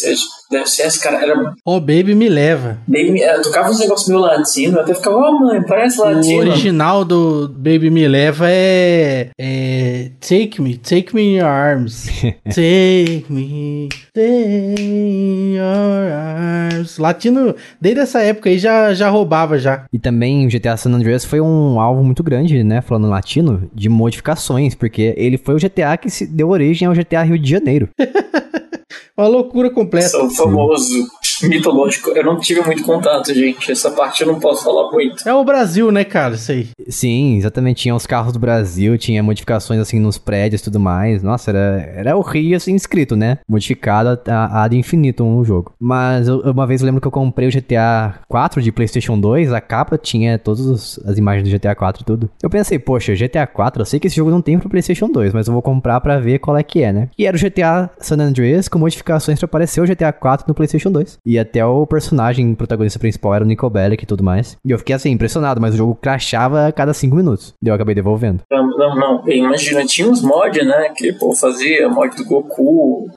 [0.50, 2.78] deve ser esse cara, era Oh, baby me leva.
[2.86, 6.38] bem, é, tocava uns negócios meio latino, eu até ficava, oh mãe, parece O latino.
[6.38, 12.06] original do Baby Me Leva é, é Take Me, Take Me in Your Arms.
[12.48, 16.98] take Me, Take in Your Arms.
[16.98, 19.84] Latino, desde essa época aí já, já roubava já.
[19.92, 22.80] E também o GTA San Andreas foi um alvo muito grande, né?
[22.80, 27.22] Falando latino, de modificações, porque ele foi o GTA que se deu origem ao GTA
[27.22, 27.88] Rio de Janeiro.
[29.16, 30.06] Uma loucura completa.
[30.06, 31.06] Esse é o famoso
[31.48, 32.10] mitológico.
[32.10, 33.70] Eu não tive muito contato, gente.
[33.72, 35.26] Essa parte eu não posso falar muito.
[35.28, 36.34] É o Brasil, né, cara?
[36.34, 36.68] Isso aí.
[36.88, 37.82] Sim, exatamente.
[37.82, 41.22] Tinha os carros do Brasil, tinha modificações assim nos prédios e tudo mais.
[41.22, 43.38] Nossa, era, era o Rio assim escrito, né?
[43.48, 45.72] Modificado a, a de infinito no jogo.
[45.80, 49.52] Mas eu- uma vez eu lembro que eu comprei o GTA 4 de PlayStation 2,
[49.52, 52.30] a capa tinha todas as imagens do GTA 4 e tudo.
[52.42, 55.32] Eu pensei, poxa, GTA 4, eu sei que esse jogo não tem pro PlayStation 2,
[55.32, 57.08] mas eu vou comprar pra ver qual é que é, né?
[57.18, 60.90] E era o GTA San Andreas com modificações pra aparecer o GTA 4 no PlayStation
[60.90, 61.18] 2.
[61.26, 64.58] E até o personagem protagonista principal era o Nico Bellic e tudo mais.
[64.64, 67.54] E eu fiquei assim, impressionado, mas o jogo crashava a cada 5 minutos.
[67.62, 68.42] E eu acabei devolvendo.
[68.50, 69.28] Não, não, não.
[69.28, 70.90] Imagina, tinha uns mods, né?
[70.94, 73.08] Que pô, fazia mod do Goku,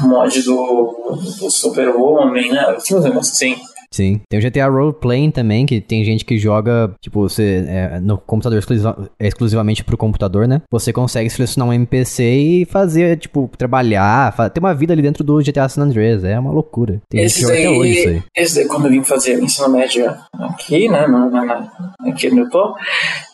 [0.00, 2.76] mod do, do Super Homem, né?
[2.84, 3.56] Tinha uns negócios assim.
[3.92, 4.20] Sim.
[4.28, 8.18] Tem o GTA Role Playing também, que tem gente que joga, tipo, você é, no
[8.18, 10.62] computador exclusiva, exclusivamente pro computador, né?
[10.70, 15.38] Você consegue selecionar um NPC e fazer, tipo, trabalhar, ter uma vida ali dentro do
[15.38, 16.24] GTA San Andreas.
[16.24, 17.00] É uma loucura.
[17.08, 18.22] Tem esse gente que joga até hoje isso aí.
[18.36, 21.06] Esse daí, quando eu vim fazer ensino médio aqui, né?
[21.06, 21.72] Na, na,
[22.06, 22.74] aqui no tô,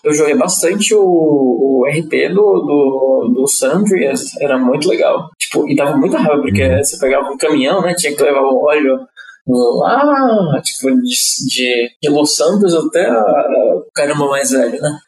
[0.03, 4.37] eu joguei bastante o, o RP do, do, do San Andreas.
[4.41, 5.29] Era muito legal.
[5.39, 6.79] Tipo, e dava muita raiva, porque uhum.
[6.79, 7.95] você pegava um caminhão, né?
[7.95, 8.99] Tinha que levar o óleo
[9.53, 14.99] lá, tipo, de, de, de Los Santos até o caramba mais velho, né?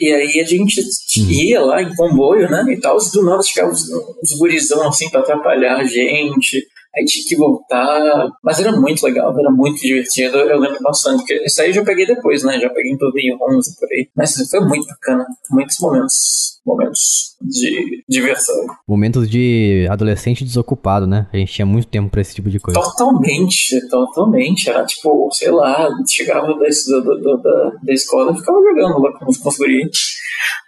[0.00, 1.30] E aí a gente uhum.
[1.30, 2.64] ia lá em comboio, né?
[2.68, 6.64] E tal, do nada chegava uns, uns gurizão assim pra atrapalhar a gente
[6.96, 8.28] aí tinha que voltar.
[8.42, 10.38] Mas era muito legal, era muito divertido.
[10.38, 12.58] Eu lembro bastante, porque isso aí eu já peguei depois, né?
[12.60, 14.08] Já peguei em 2011 por aí.
[14.16, 15.26] Mas foi muito bacana.
[15.50, 18.54] Muitos momentos, momentos de diversão.
[18.86, 21.26] Momentos de adolescente desocupado, né?
[21.32, 22.78] A gente tinha muito tempo pra esse tipo de coisa.
[22.78, 24.68] Totalmente, totalmente.
[24.68, 29.26] Era tipo, sei lá, chegava da, da, da, da escola e ficava jogando lá com
[29.26, 29.58] os, os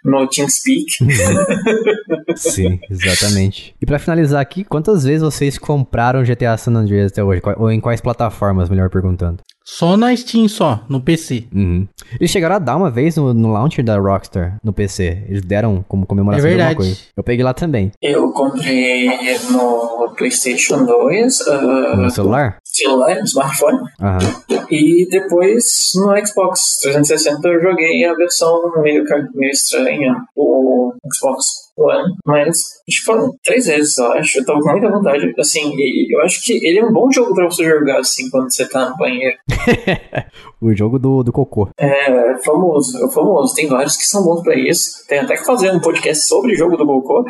[0.03, 0.85] no TeamSpeak.
[2.35, 3.75] Sim, exatamente.
[3.79, 7.41] E para finalizar aqui, quantas vezes vocês compraram GTA San Andreas até hoje?
[7.57, 9.41] Ou em quais plataformas, melhor perguntando?
[9.63, 11.45] Só na Steam, só, no PC.
[11.53, 11.87] Uhum.
[12.19, 15.25] Eles chegaram a dar uma vez no, no launcher da Rockstar, no PC.
[15.27, 16.97] Eles deram como comemoração é de alguma coisa.
[17.15, 17.91] Eu peguei lá também.
[18.01, 19.07] Eu comprei
[19.49, 21.41] no PlayStation 2.
[21.41, 22.57] Uh, no celular?
[22.63, 23.77] Celular, no smartphone.
[23.77, 24.65] Uhum.
[24.69, 29.03] E depois no Xbox 360 eu joguei a versão meio,
[29.33, 34.39] meio estranha, o Xbox One, mas acho que foram três vezes, eu acho.
[34.39, 35.33] Eu tava com muita vontade.
[35.39, 35.73] Assim,
[36.09, 38.89] eu acho que ele é um bom jogo pra você jogar assim quando você tá
[38.89, 39.37] no banheiro.
[40.61, 41.69] o jogo do, do cocô.
[41.77, 43.55] É, famoso, é famoso.
[43.55, 45.05] Tem vários que são bons pra isso.
[45.07, 47.25] Tem até que fazer um podcast sobre o jogo do cocô.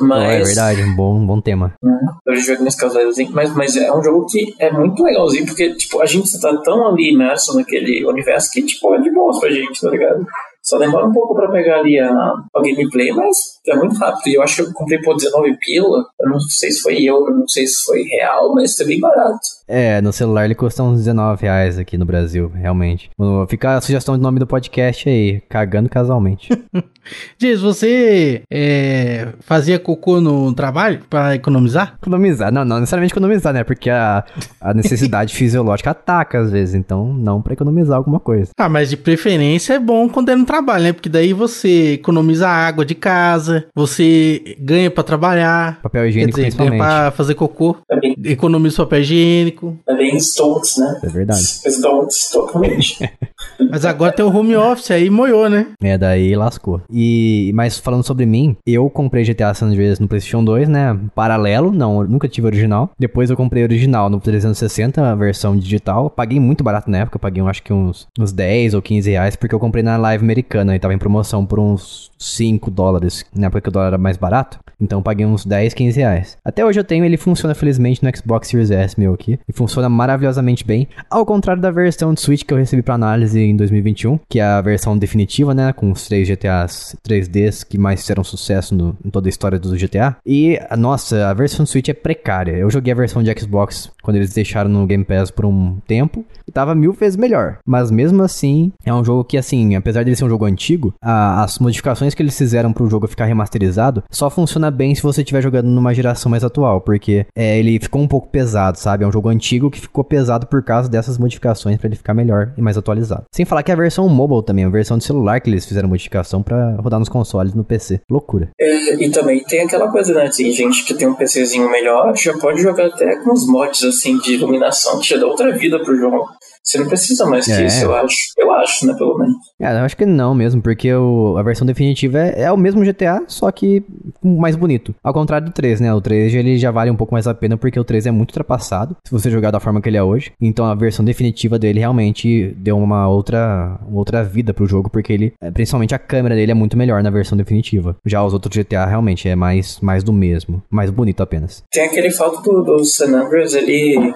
[0.00, 0.40] Mas...
[0.40, 1.74] é verdade, um bom, um bom tema.
[1.84, 2.98] É, eu jogo nesse caso,
[3.32, 6.88] mas, mas é um jogo que é muito legalzinho, porque tipo, a gente tá tão
[6.88, 10.26] ali imerso naquele universo que tipo, é de boa pra gente, tá ligado?
[10.62, 13.36] Só demora um pouco para pegar ali a, a gameplay, mas
[13.68, 14.28] é muito rápido.
[14.28, 16.04] E eu acho que eu comprei por 19 pila.
[16.20, 19.00] Eu não sei se foi eu, eu não sei se foi real, mas tá bem
[19.00, 19.40] barato.
[19.66, 23.08] É, no celular ele custa uns 19 reais aqui no Brasil, realmente.
[23.48, 26.50] Fica a sugestão de nome do podcast aí, Cagando Casualmente.
[27.38, 31.96] Diz, você é, fazia cocô no trabalho para economizar?
[32.00, 32.52] Economizar?
[32.52, 33.64] Não, não necessariamente economizar, né?
[33.64, 34.24] Porque a,
[34.60, 38.50] a necessidade fisiológica ataca às vezes, então não para economizar alguma coisa.
[38.58, 40.92] Ah, mas de preferência é bom quando é no trabalho, né?
[40.92, 45.80] Porque daí você economiza água de casa, você ganha para trabalhar.
[45.82, 46.78] Papel higiênico quer dizer, principalmente.
[46.78, 49.76] Ganha pra fazer cocô, bem, economiza papel higiênico.
[49.86, 51.00] Bem stonks, né?
[51.02, 51.42] É verdade.
[51.42, 53.10] Stonks, totalmente.
[53.70, 55.66] mas agora tem o home office, aí moiou, né?
[55.82, 56.80] É, daí lascou.
[56.90, 60.98] E, mas falando sobre mim, eu comprei GTA San Andreas no PlayStation 2, né?
[61.14, 62.90] Paralelo, não, nunca tive original.
[62.98, 66.10] Depois eu comprei original no 360, a versão digital.
[66.10, 69.54] Paguei muito barato na época, paguei acho que uns, uns 10 ou 15 reais, porque
[69.54, 73.60] eu comprei na live americana e tava em promoção por uns 5 dólares, na época
[73.62, 74.58] que o dólar era mais barato.
[74.80, 76.38] Então paguei uns 10, 15 reais.
[76.44, 79.38] Até hoje eu tenho, ele funciona felizmente no Xbox Series S meu aqui.
[79.46, 80.88] E funciona maravilhosamente bem.
[81.10, 84.44] Ao contrário da versão de Switch que eu recebi para análise em 2021, que é
[84.44, 85.72] a versão definitiva, né?
[85.72, 89.76] Com os três GTAs 3Ds que mais fizeram sucesso no, em toda a história do
[89.76, 90.16] GTA.
[90.24, 92.52] E, nossa, a versão de Switch é precária.
[92.52, 96.24] Eu joguei a versão de Xbox quando eles deixaram no Game Pass por um tempo.
[96.48, 97.58] E tava mil vezes melhor.
[97.66, 101.44] Mas mesmo assim, é um jogo que, assim, apesar de ser um jogo antigo, a,
[101.44, 105.42] as modificações que eles fizeram pro jogo ficar remasterizado só funciona bem se você estiver
[105.42, 106.80] jogando numa geração mais atual.
[106.80, 109.04] Porque é, ele ficou um pouco pesado, sabe?
[109.04, 112.52] É um jogo antigo que ficou pesado por causa dessas modificações para ele ficar melhor
[112.56, 113.24] e mais atualizado.
[113.32, 116.42] Sem falar que a versão mobile também, a versão de celular que eles fizeram modificação
[116.42, 118.00] para rodar nos consoles no PC.
[118.10, 118.50] Loucura.
[118.60, 120.30] É, e também tem aquela coisa, né?
[120.34, 124.18] Tem gente que tem um PCzinho melhor, já pode jogar até com os mods assim
[124.18, 126.28] de iluminação, que já dá outra vida pro jogo.
[126.62, 127.66] Você não precisa mais que é.
[127.66, 128.16] isso, eu acho.
[128.36, 129.34] Eu acho, né, pelo menos.
[129.60, 132.84] É, eu acho que não mesmo, porque o, a versão definitiva é, é, o mesmo
[132.84, 133.82] GTA, só que
[134.22, 134.94] mais bonito.
[135.02, 135.92] Ao contrário do 3, né?
[135.92, 138.30] O 3 ele já vale um pouco mais a pena, porque o 3 é muito
[138.30, 140.32] ultrapassado, se você jogar da forma que ele é hoje.
[140.40, 145.12] Então a versão definitiva dele realmente deu uma outra, uma outra vida pro jogo, porque
[145.12, 147.96] ele, é, principalmente a câmera dele é muito melhor na versão definitiva.
[148.04, 151.64] Já os outros GTA realmente é mais, mais do mesmo, mais bonito apenas.
[151.70, 154.12] Tem aquele fato do, do San Andreas, ele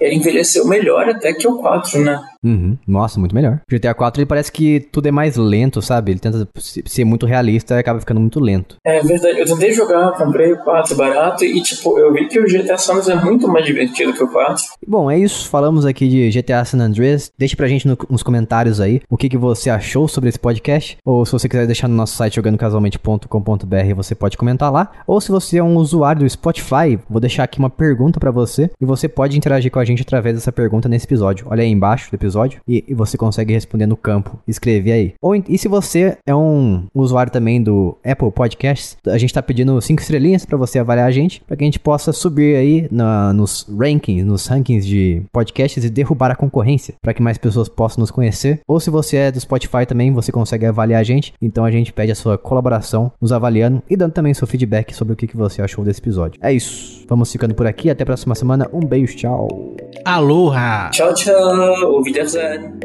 [0.00, 2.22] envelheceu melhor até que o 4, né?
[2.44, 2.76] Uhum.
[2.86, 3.60] Nossa, muito melhor.
[3.70, 6.12] O GTA 4 ele parece que tudo é mais lento, sabe?
[6.12, 8.76] Ele tenta ser muito realista e acaba ficando muito lento.
[8.84, 9.40] É verdade.
[9.40, 12.94] Eu tentei jogar, comprei o 4 barato e, tipo, eu vi que o GTA San
[12.94, 14.62] Andreas é muito mais divertido que o 4.
[14.86, 15.48] Bom, é isso.
[15.48, 17.32] Falamos aqui de GTA San Andreas.
[17.36, 20.98] Deixe pra gente no, nos comentários aí o que, que você achou sobre esse podcast.
[21.04, 24.92] Ou se você quiser deixar no nosso site jogandocasualmente.com.br, você pode comentar lá.
[25.06, 28.70] Ou se você é um usuário do Spotify, vou deixar aqui uma pergunta para você
[28.80, 31.46] e você pode interagir com a gente através dessa pergunta nesse episódio.
[31.48, 34.38] Olha aí embaixo do episódio e, e você consegue responder no campo.
[34.46, 35.14] Escrever aí.
[35.20, 39.80] Ou e se você é um usuário também do Apple Podcasts, a gente tá pedindo
[39.80, 43.32] cinco estrelinhas para você avaliar a gente, para que a gente possa subir aí na,
[43.32, 48.00] nos rankings, nos rankings de podcasts e derrubar a concorrência, para que mais pessoas possam
[48.00, 48.60] nos conhecer.
[48.66, 51.34] Ou se você é do Spotify também, você consegue avaliar a gente.
[51.40, 55.14] Então a gente pede a sua colaboração, nos avaliando e dando também seu feedback sobre
[55.14, 56.40] o que, que você achou desse episódio.
[56.42, 56.95] É isso.
[57.08, 57.90] Vamos ficando por aqui.
[57.90, 58.68] Até a próxima semana.
[58.72, 59.76] Um beijo, tchau.
[60.04, 60.90] Aloha!
[60.90, 61.96] Tchau, tchau.
[61.96, 62.76] Auf Wiedersehen.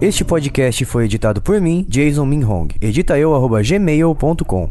[0.00, 2.68] Este podcast foi editado por mim, Jason Minhong.
[2.80, 4.70] Edita eu, gmail.com.